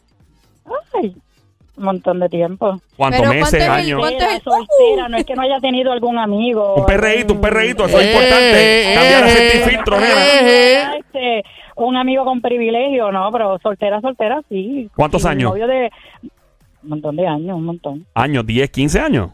Ay, 0.95 1.15
un 1.79 1.85
montón 1.85 2.21
de 2.21 2.29
tiempo. 2.29 2.81
¿Cuántos 2.97 3.21
Pero 3.21 3.33
meses, 3.33 3.51
¿cuánto 3.51 3.57
es 3.57 3.65
el- 3.65 3.71
años? 3.71 4.01
cuánto 4.01 4.25
es 4.25 4.33
el- 4.35 4.43
soltera, 4.43 5.09
no 5.09 5.17
es 5.17 5.25
que 5.25 5.35
no 5.35 5.43
haya 5.43 5.61
tenido 5.61 5.93
algún 5.93 6.19
amigo. 6.19 6.75
Un 6.75 6.87
perreíto, 6.87 7.35
un 7.35 7.41
perreíto, 7.41 7.87
eso 7.87 7.99
es 8.01 8.07
Eh, 8.07 8.11
importante. 8.11 8.93
eh, 8.93 8.95
Cambiar 8.95 9.23
a 9.25 9.27
eh, 9.27 9.31
sentir 9.31 9.61
eh, 9.61 9.65
filtro, 9.65 9.97
eh, 9.97 10.01
nena. 10.01 10.95
eh. 10.95 10.99
Este, 10.99 11.43
un 11.77 11.97
amigo 11.97 12.25
con 12.25 12.41
privilegio, 12.41 13.11
no, 13.13 13.31
pero 13.33 13.59
soltera, 13.63 14.01
soltera, 14.01 14.41
sí. 14.49 14.91
¿Cuántos 14.95 15.23
Sí, 15.23 15.29
años? 15.29 15.51
Novio 15.53 15.67
de 15.67 15.91
un 16.83 16.89
montón 16.91 17.17
de 17.17 17.27
años, 17.27 17.57
un 17.57 17.65
montón. 17.65 18.07
Años, 18.15 18.45
10, 18.47 18.71
15 18.71 19.01
años. 19.01 19.31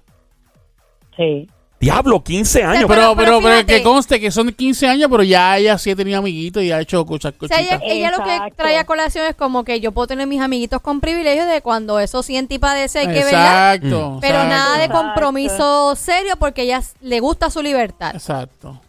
Sí. 1.16 1.48
Diablo, 1.85 2.23
15 2.25 2.62
años. 2.64 2.85
Pero, 2.88 3.14
Pero- 3.14 3.16
pero, 3.16 3.40
pero 3.42 3.66
que 3.66 3.83
conste 3.83 4.18
que 4.18 4.31
son 4.31 4.51
15 4.53 4.87
años, 4.88 5.09
pero 5.11 5.23
ya 5.23 5.57
ella 5.59 5.77
sí 5.77 5.90
ha 5.90 5.97
tenido 5.97 6.18
amiguitos 6.18 6.62
y 6.62 6.73
ha 6.73 6.81
hecho 6.81 7.05
cosas, 7.05 7.35
O 7.38 7.47
sea, 7.47 7.61
ella, 7.61 7.79
ella 7.85 8.11
lo 8.11 8.25
que 8.25 8.35
Exacto. 8.35 8.55
trae 8.57 8.79
a 8.79 8.85
colación 8.85 9.27
es 9.27 9.35
como 9.37 9.64
que 9.64 9.81
yo 9.81 9.92
puedo 9.92 10.07
tener 10.07 10.27
mis 10.27 10.40
amiguitos 10.40 10.81
con 10.81 11.01
privilegio 11.01 11.44
de 11.47 11.61
cuando 11.61 12.01
eso 12.01 12.23
siente 12.23 12.55
y 12.55 12.59
padece, 12.59 13.01
hay 13.01 13.07
que 13.09 13.25
verla. 13.25 13.75
Exacto. 13.75 14.18
Pero 14.20 14.35
exacto, 14.35 14.49
nada 14.55 14.79
de 14.79 14.85
Exacto. 14.85 15.03
compromiso 15.07 15.94
serio 15.97 16.37
porque 16.38 16.62
ella 16.62 16.81
le 17.03 17.20
gusta 17.20 17.51
su 17.51 17.62
libertad. 17.62 18.14
Exacto. 18.14 18.81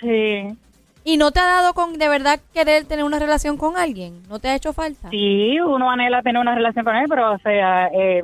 Sí. 0.00 0.56
¿Y 1.02 1.16
no 1.16 1.30
te 1.30 1.40
ha 1.40 1.44
dado 1.44 1.72
con 1.72 1.96
de 1.98 2.08
verdad 2.08 2.40
querer 2.52 2.84
tener 2.84 3.04
una 3.04 3.18
relación 3.18 3.56
con 3.56 3.76
alguien? 3.76 4.22
¿No 4.28 4.38
te 4.38 4.48
ha 4.48 4.54
hecho 4.54 4.72
falta? 4.72 5.08
Sí, 5.10 5.58
uno 5.60 5.90
anhela 5.90 6.22
tener 6.22 6.40
una 6.40 6.54
relación 6.54 6.84
con 6.84 6.94
él, 6.96 7.06
pero 7.08 7.32
o 7.32 7.38
sea, 7.38 7.86
eh, 7.88 8.22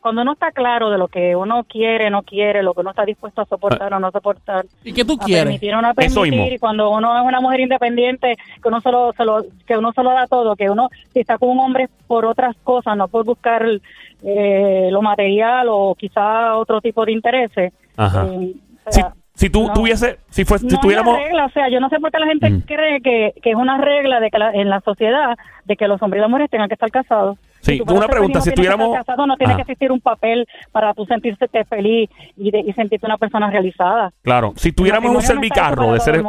cuando 0.00 0.22
uno 0.22 0.32
está 0.32 0.50
claro 0.50 0.88
de 0.90 0.96
lo 0.98 1.08
que 1.08 1.36
uno 1.36 1.64
quiere, 1.64 2.08
no 2.10 2.22
quiere, 2.22 2.62
lo 2.62 2.72
que 2.74 2.80
uno 2.80 2.90
está 2.90 3.04
dispuesto 3.04 3.42
a 3.42 3.44
soportar 3.46 3.92
o 3.92 4.00
no 4.00 4.10
soportar, 4.10 4.64
¿Y 4.82 4.92
qué 4.92 5.04
tú 5.04 5.18
a 5.20 5.24
quieres? 5.24 5.44
permitir 5.44 5.74
o 5.74 5.82
no 5.82 5.92
permitir, 5.94 6.52
y 6.54 6.58
cuando 6.58 6.90
uno 6.90 7.18
es 7.20 7.24
una 7.26 7.40
mujer 7.40 7.60
independiente, 7.60 8.36
que 8.62 8.68
uno 8.68 8.80
solo, 8.80 9.12
se 9.16 9.24
lo- 9.24 9.44
que 9.66 9.76
uno 9.76 9.92
solo 9.92 10.10
da 10.12 10.26
todo, 10.26 10.56
que 10.56 10.70
uno 10.70 10.88
si 11.12 11.20
está 11.20 11.36
con 11.38 11.50
un 11.50 11.60
hombre 11.60 11.88
por 12.06 12.24
otras 12.24 12.56
cosas, 12.64 12.96
no 12.96 13.08
por 13.08 13.24
buscar 13.24 13.64
eh, 14.22 14.88
lo 14.90 15.02
material 15.02 15.66
o 15.70 15.94
quizá 15.94 16.56
otro 16.56 16.80
tipo 16.80 17.04
de 17.04 17.12
intereses. 17.12 17.72
Ajá. 17.96 18.26
eh, 18.26 18.52
o 18.86 18.92
Si, 18.92 19.00
sea, 19.00 19.14
si 19.34 19.50
tú 19.50 19.66
no. 19.68 19.72
tuviese, 19.72 20.18
si 20.28 20.44
fue, 20.44 20.58
si 20.58 20.66
no 20.66 20.78
tuviéramos... 20.80 21.14
es 21.14 21.18
una 21.20 21.26
regla, 21.28 21.46
o 21.46 21.50
sea, 21.50 21.68
yo 21.70 21.80
no 21.80 21.88
sé 21.88 21.98
por 22.00 22.10
qué 22.10 22.18
la 22.18 22.26
gente 22.26 22.50
Mm. 22.50 22.60
cree 22.62 23.00
que, 23.00 23.32
que 23.42 23.50
es 23.50 23.56
una 23.56 23.78
regla 23.78 24.20
de 24.20 24.30
que 24.30 24.38
la- 24.38 24.52
en 24.52 24.68
la 24.68 24.80
sociedad 24.80 25.36
de 25.64 25.76
que 25.76 25.88
los 25.88 26.00
hombres 26.02 26.20
y 26.20 26.22
las 26.22 26.30
mujeres 26.30 26.50
tengan 26.50 26.68
que 26.68 26.74
estar 26.74 26.90
casados. 26.90 27.38
Sí, 27.78 27.82
una 27.86 28.06
pregunta, 28.08 28.40
si 28.40 28.50
que 28.50 28.56
tuviéramos- 28.56 28.96
casado, 28.96 29.26
no 29.26 29.36
tiene 29.36 29.52
Ajá. 29.54 29.58
que 29.64 29.72
existir 29.72 29.90
un 29.92 30.00
papel 30.00 30.46
para 30.72 30.94
tú 30.94 31.04
sentirte 31.06 31.48
feliz 31.64 32.08
y, 32.36 32.50
de- 32.50 32.60
y 32.60 32.72
sentirte 32.72 33.06
una 33.06 33.18
persona 33.18 33.50
realizada. 33.50 34.12
Claro, 34.22 34.52
si 34.56 34.72
tuviéramos 34.72 35.14
un 35.14 35.22
servicarro 35.22 35.92
de 35.92 36.00
seres... 36.00 36.22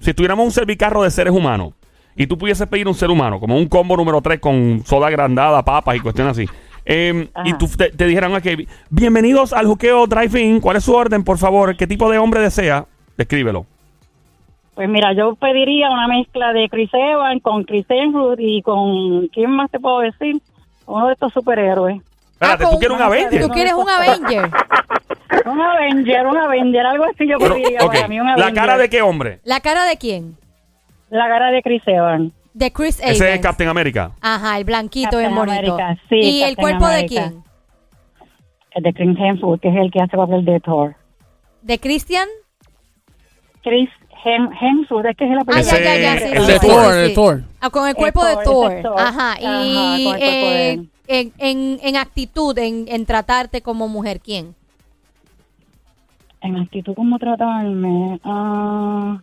Si 0.00 0.14
tuviéramos 0.14 0.44
un 0.44 0.50
servicarro 0.52 1.02
de 1.02 1.10
seres 1.10 1.32
humanos 1.32 1.72
y 2.16 2.26
tú 2.26 2.38
pudieses 2.38 2.66
pedir 2.68 2.88
un 2.88 2.94
ser 2.94 3.10
humano, 3.10 3.38
como 3.40 3.56
un 3.56 3.66
combo 3.68 3.96
número 3.96 4.20
3 4.20 4.40
con 4.40 4.82
soda 4.84 5.08
agrandada, 5.08 5.62
papas 5.62 5.96
y 5.96 6.00
cuestiones 6.00 6.32
así, 6.32 6.46
eh, 6.84 7.28
y 7.44 7.52
tú 7.54 7.66
te, 7.76 7.90
te 7.90 8.06
dijeran, 8.06 8.32
ok, 8.34 8.46
bienvenidos 8.90 9.52
al 9.52 9.66
juqueo 9.66 10.06
drive-in, 10.06 10.60
¿cuál 10.60 10.76
es 10.76 10.84
su 10.84 10.94
orden, 10.94 11.24
por 11.24 11.36
favor? 11.38 11.76
¿Qué 11.76 11.86
tipo 11.86 12.10
de 12.10 12.18
hombre 12.18 12.40
desea? 12.40 12.86
Descríbelo. 13.16 13.66
Pues 14.74 14.88
mira, 14.90 15.14
yo 15.14 15.34
pediría 15.36 15.90
una 15.90 16.06
mezcla 16.06 16.52
de 16.52 16.68
Chris 16.68 16.90
Evans 16.92 17.42
con 17.42 17.64
Chris 17.64 17.86
Hemsworth 17.88 18.38
y 18.40 18.60
con, 18.62 19.26
¿quién 19.28 19.50
más 19.50 19.70
te 19.70 19.80
puedo 19.80 20.00
decir? 20.00 20.36
Uno 20.86 21.06
de 21.08 21.12
estos 21.14 21.32
superhéroes. 21.32 22.00
Espérate, 22.32 22.64
con- 22.64 22.72
¿tú 22.72 22.78
quieres 22.78 22.96
un 22.96 23.02
Avenger? 23.02 23.42
¿Tú 23.42 23.48
quieres 23.48 23.72
un 23.74 23.88
Avenger? 23.88 24.50
Un 25.44 25.60
Avenger, 25.60 26.26
un 26.26 26.36
Avenger, 26.36 26.86
algo 26.86 27.04
así 27.04 27.28
yo 27.28 27.36
Pero, 27.38 27.54
pediría 27.54 27.78
ok, 27.84 27.92
para 27.94 28.08
mí, 28.08 28.20
un 28.20 28.26
¿La 28.36 28.52
cara 28.52 28.76
de 28.78 28.88
qué 28.88 29.02
hombre? 29.02 29.40
¿La 29.44 29.60
cara 29.60 29.84
de 29.84 29.96
quién? 29.96 30.36
La 31.10 31.28
cara 31.28 31.50
de 31.50 31.62
Chris 31.62 31.82
Evans. 31.86 32.32
De 32.54 32.72
Chris 32.72 32.98
Evans. 33.00 33.16
Ese 33.20 33.34
es 33.34 33.40
Captain 33.40 33.68
America. 33.68 34.12
Ajá, 34.20 34.56
el 34.58 34.64
blanquito 34.64 35.18
bien 35.18 35.34
Captain 35.34 35.56
bonito. 35.58 35.74
America, 35.74 36.02
sí, 36.08 36.16
¿Y 36.16 36.42
el 36.42 36.56
cuerpo 36.56 36.88
de 36.88 37.06
quién? 37.06 37.44
El 38.72 38.82
de 38.82 38.92
Chris 38.92 39.16
Hemsworth, 39.18 39.60
que 39.60 39.68
es 39.68 39.76
el 39.76 39.90
que 39.90 40.00
hace 40.00 40.16
papel 40.16 40.44
de 40.44 40.58
Thor. 40.60 40.94
¿De 41.62 41.78
Christian? 41.78 42.28
Chris 43.62 43.90
Hemsworth, 44.60 45.06
es 45.06 45.16
que 45.16 45.24
es 45.24 45.30
el 45.30 45.38
apellido. 45.38 45.68
Ah, 45.72 45.78
ya, 45.78 45.84
ya, 45.84 45.96
ya, 45.98 46.14
Ese- 46.16 46.26
sí, 46.28 46.32
el 46.36 46.40
sí, 46.46 46.52
de 46.52 46.58
sí, 46.58 46.66
Thor, 46.66 46.92
sí, 46.94 46.98
el 47.00 47.08
sí. 47.08 47.14
Thor. 47.14 47.42
Ah, 47.60 47.70
con 47.70 47.82
el 47.84 47.90
El 47.90 47.96
cuerpo 47.96 48.24
de 48.24 48.36
Thor. 48.44 48.72
Ajá. 48.98 49.36
Y 49.40 50.12
eh, 50.20 50.72
en, 51.08 51.32
en, 51.38 51.78
en 51.82 51.96
actitud, 51.96 52.56
en, 52.58 52.86
en 52.88 53.06
tratarte 53.06 53.62
como 53.62 53.86
mujer, 53.88 54.20
¿quién? 54.20 54.54
En 56.40 56.56
actitud, 56.58 56.94
¿cómo 56.94 57.18
tratarme? 57.18 58.20
Ah, 58.24 59.18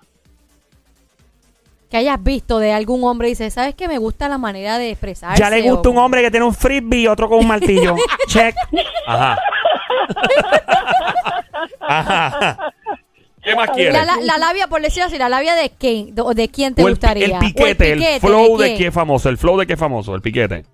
Que 1.90 1.98
hayas 1.98 2.22
visto 2.24 2.60
de 2.60 2.74
algún 2.74 3.04
hombre 3.04 3.28
y 3.28 3.32
dices, 3.32 3.54
¿sabes 3.54 3.76
qué? 3.76 3.88
Me 3.88 3.98
gusta 3.98 4.28
la 4.30 4.38
manera 4.38 4.78
de 4.78 4.90
expresarse. 4.92 5.42
Ya 5.42 5.50
le 5.50 5.62
gusta 5.62 5.90
o- 5.90 5.92
un 5.92 5.98
hombre 6.00 6.22
que 6.22 6.32
tiene 6.32 6.46
un 6.46 6.54
frisbee 6.54 7.02
y 7.02 7.08
otro 7.08 7.30
con 7.30 7.40
un 7.40 7.48
martillo. 7.48 7.96
Check. 8.28 8.56
Ajá. 9.08 9.38
Ajá. 11.82 12.74
¿Qué 13.54 13.60
más 13.60 13.70
quieres? 13.72 13.94
La, 13.94 14.06
la, 14.06 14.18
la 14.22 14.38
labia, 14.38 14.68
por 14.68 14.82
decirlo 14.82 15.08
así, 15.08 15.18
la 15.18 15.30
labia 15.30 15.56
de 15.56 15.70
quién, 15.78 16.14
de, 16.16 16.24
de 16.36 16.48
quién 16.50 16.74
te 16.76 16.84
O 16.84 16.88
el, 16.88 16.94
gustaría. 16.94 17.26
el 17.26 17.32
O 17.34 17.40
piquete, 17.40 17.92
el, 17.94 18.00
piquete, 18.00 18.20
flow 18.20 18.58
de, 18.58 18.66
quién? 18.68 18.78
qué 18.78 18.92
famoso, 18.92 19.30
el 19.30 19.38
flow 19.38 19.58
de 19.58 19.68
qué 19.68 19.78
famoso, 19.78 20.16
el 20.16 20.22
piquete. 20.22 20.66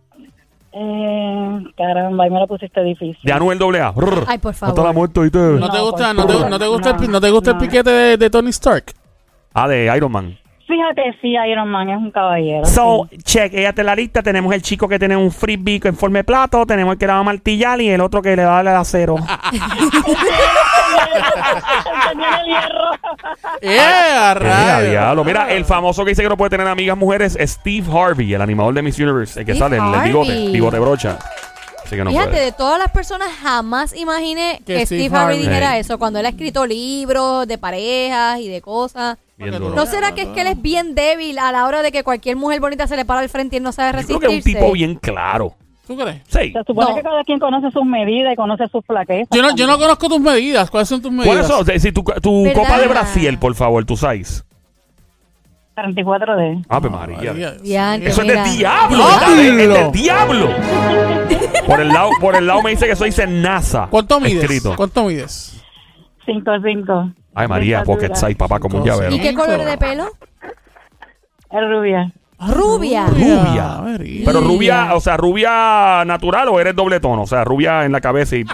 eh, 0.72 1.60
caramba, 1.76 2.24
ahí 2.26 2.30
me 2.30 2.40
la 2.40 2.48
pusiste 2.48 2.82
difícil. 2.84 3.18
De 3.24 3.32
Anuel 3.34 3.58
AA. 3.62 3.94
Ay, 4.28 4.38
por 4.38 4.54
No 4.62 4.74
te 4.74 4.82
la 4.82 4.94
favor. 4.94 5.10
¿No, 5.24 5.60
No, 5.60 5.70
te 5.72 5.80
gusta, 5.80 6.14
no, 6.14 6.26
te, 6.28 6.34
favor. 6.34 6.50
no 6.50 6.60
te 6.60 6.68
gusta, 6.68 6.90
el, 6.92 7.12
No, 7.12 7.22
te 7.22 7.30
gusta 7.32 7.52
el 7.52 7.58
piquete 7.58 7.90
de, 7.90 8.18
de 8.18 8.30
Tony 8.30 8.50
Stark? 8.50 8.94
Ah, 9.54 9.68
de 9.68 9.92
Iron 9.96 10.12
Man. 10.12 10.38
Fíjate, 10.70 11.18
sí, 11.20 11.34
Iron 11.50 11.68
Man 11.68 11.90
es 11.90 11.98
un 11.98 12.12
caballero. 12.12 12.64
So, 12.64 13.08
sí. 13.10 13.18
check, 13.24 13.52
ella 13.56 13.74
te 13.74 13.84
la 13.84 13.96
lista. 13.96 14.22
Tenemos 14.22 14.54
el 14.54 14.62
chico 14.62 14.88
que 14.88 15.00
tiene 15.00 15.18
un 15.18 15.32
frisbee 15.32 15.82
en 15.84 15.96
forma 15.96 16.20
de 16.20 16.24
plato. 16.24 16.64
Tenemos 16.68 16.94
el 16.94 17.00
que 17.00 17.08
le 17.08 17.14
va 17.14 17.18
a 17.20 17.24
martillar 17.24 17.82
y 17.82 17.90
el 17.90 18.00
otro 18.02 18.22
que 18.22 18.36
le 18.36 18.46
va 18.46 18.52
a 18.52 18.56
darle 18.58 18.70
el 18.72 18.78
acero. 18.78 19.16
Tenía 22.10 22.42
el 22.42 22.46
hierro. 22.46 22.92
¡Eh, 23.62 23.80
a 23.80 24.36
Mira, 24.40 24.76
rayos! 24.76 24.90
diablo. 24.92 25.24
Mira, 25.24 25.52
el 25.52 25.66
famoso 25.66 26.06
que 26.06 26.12
dice 26.12 26.22
que 26.22 26.30
no 26.30 26.38
puede 26.38 26.52
tener 26.52 26.68
amigas 26.68 26.96
mujeres 26.98 27.36
es 27.40 27.52
Steve 27.54 27.88
Harvey, 27.92 28.32
el 28.34 28.42
animador 28.42 28.76
de 28.76 28.84
Miss 28.84 29.00
Universe, 29.00 29.40
el 29.40 29.46
que 29.48 29.56
Steve 29.56 29.70
sale, 29.70 29.78
el, 29.78 29.94
el 29.96 30.02
bigote, 30.04 30.52
bigote 30.52 30.78
brocha. 30.80 31.18
Así 31.90 31.96
que 31.96 32.04
no 32.04 32.12
Fíjate, 32.12 32.30
puede. 32.30 32.46
de 32.46 32.52
todas 32.52 32.78
las 32.78 32.92
personas 32.92 33.30
jamás 33.42 33.96
imaginé 33.98 34.62
Que 34.64 34.76
que, 34.78 34.86
Steve 34.86 35.06
Harvey 35.06 35.38
Harvey. 35.38 35.40
dijera 35.40 35.72
Sí. 35.74 35.80
eso 35.80 35.98
cuando 35.98 36.20
él 36.20 36.26
ha 36.28 36.30
escrito 36.30 36.68
libros 36.68 37.48
de 37.48 37.58
parejas 37.58 38.40
y 38.42 38.48
de 38.48 38.62
cosas. 38.62 39.18
¿No 39.40 39.86
será 39.88 40.14
que 40.14 40.22
es 40.22 40.28
que 40.28 40.42
él 40.42 40.48
es 40.48 40.62
bien 40.62 40.94
débil 40.94 41.40
a 41.40 41.52
la 41.52 41.66
hora 41.66 41.82
de 41.82 41.92
que 41.92 42.04
cualquier 42.04 42.36
mujer 42.36 42.60
bonita 42.60 42.86
se 42.86 42.96
le 42.96 43.06
para 43.06 43.22
al 43.22 43.30
frente 43.30 43.56
y 43.56 43.58
él 43.58 43.64
no 43.64 43.72
sabe 43.72 43.90
Yo 43.92 43.94
resistirse? 43.94 44.20
creo 44.20 44.30
que 44.30 44.38
es 44.38 44.46
un 44.46 44.54
tipo 44.62 44.72
bien 44.74 44.96
claro. 44.96 45.56
¿Tú 45.88 45.98
crees? 45.98 46.18
Sí. 46.28 46.52
Se 46.54 46.64
supone 46.68 46.90
No. 46.92 46.96
que 46.96 47.02
cada 47.02 47.24
quien 47.24 47.40
conoce 47.40 47.72
sus 47.72 47.84
medidas 47.86 48.34
y 48.34 48.36
conoce 48.36 48.68
sus 48.68 48.86
flaquezas. 48.86 49.30
Yo 49.32 49.42
no, 49.42 49.56
yo 49.56 49.66
no 49.66 49.80
conozco 49.80 50.08
tus 50.10 50.20
medidas. 50.20 50.70
¿Cuáles 50.70 50.88
son 50.90 51.02
tus 51.02 51.12
medidas? 51.12 51.48
¿Cuáles 51.50 51.66
son? 51.68 51.80
Si 51.80 51.92
tu, 51.92 52.04
tu 52.22 52.44
copa 52.54 52.78
de 52.80 52.88
Brasil, 52.88 53.40
por 53.40 53.56
favor, 53.56 53.84
tu 53.86 53.98
size. 53.98 54.44
34 55.82 56.36
de. 56.36 56.62
Ave 56.70 56.90
María. 56.90 57.32
Eso 57.32 58.22
es 58.22 58.28
mira. 58.28 58.44
del 58.44 58.58
diablo. 58.58 59.06
Es 59.10 59.58
del 59.58 59.92
diablo. 59.92 60.50
Por 61.66 61.80
el 61.82 61.90
lado, 61.90 62.10
por 62.20 62.36
el 62.36 62.48
lado 62.48 62.62
me 62.64 62.72
dice 62.72 62.88
que 62.88 62.96
soy 62.96 63.12
NASA. 63.28 63.88
¿Cuánto 63.90 64.20
mides? 64.20 64.44
Escrito. 64.44 64.76
¿Cuánto 64.76 65.06
mides? 65.06 65.64
5-5. 66.26 67.14
Ay 67.36 67.48
María, 67.48 67.84
pocket 67.84 68.14
size, 68.16 68.36
papá, 68.36 68.60
como 68.60 68.80
un 68.80 68.86
llavero. 68.86 69.16
¿Y 69.16 69.20
qué 69.20 69.34
color 69.34 69.64
de 69.64 69.78
pelo? 69.78 70.10
Es 71.52 71.70
rubia. 71.70 72.12
Rubia. 72.40 73.08
Rubia. 73.08 73.64
Ah, 73.66 73.98
Pero 73.98 74.42
rubia, 74.42 74.94
o 74.96 75.00
sea, 75.02 75.18
rubia 75.18 76.04
natural 76.06 76.48
o 76.50 76.60
eres 76.60 76.76
doble 76.76 77.00
tono, 77.00 77.24
o 77.24 77.28
sea, 77.28 77.44
rubia 77.44 77.86
en 77.86 77.92
la 77.92 78.00
cabeza 78.00 78.38
y 78.38 78.46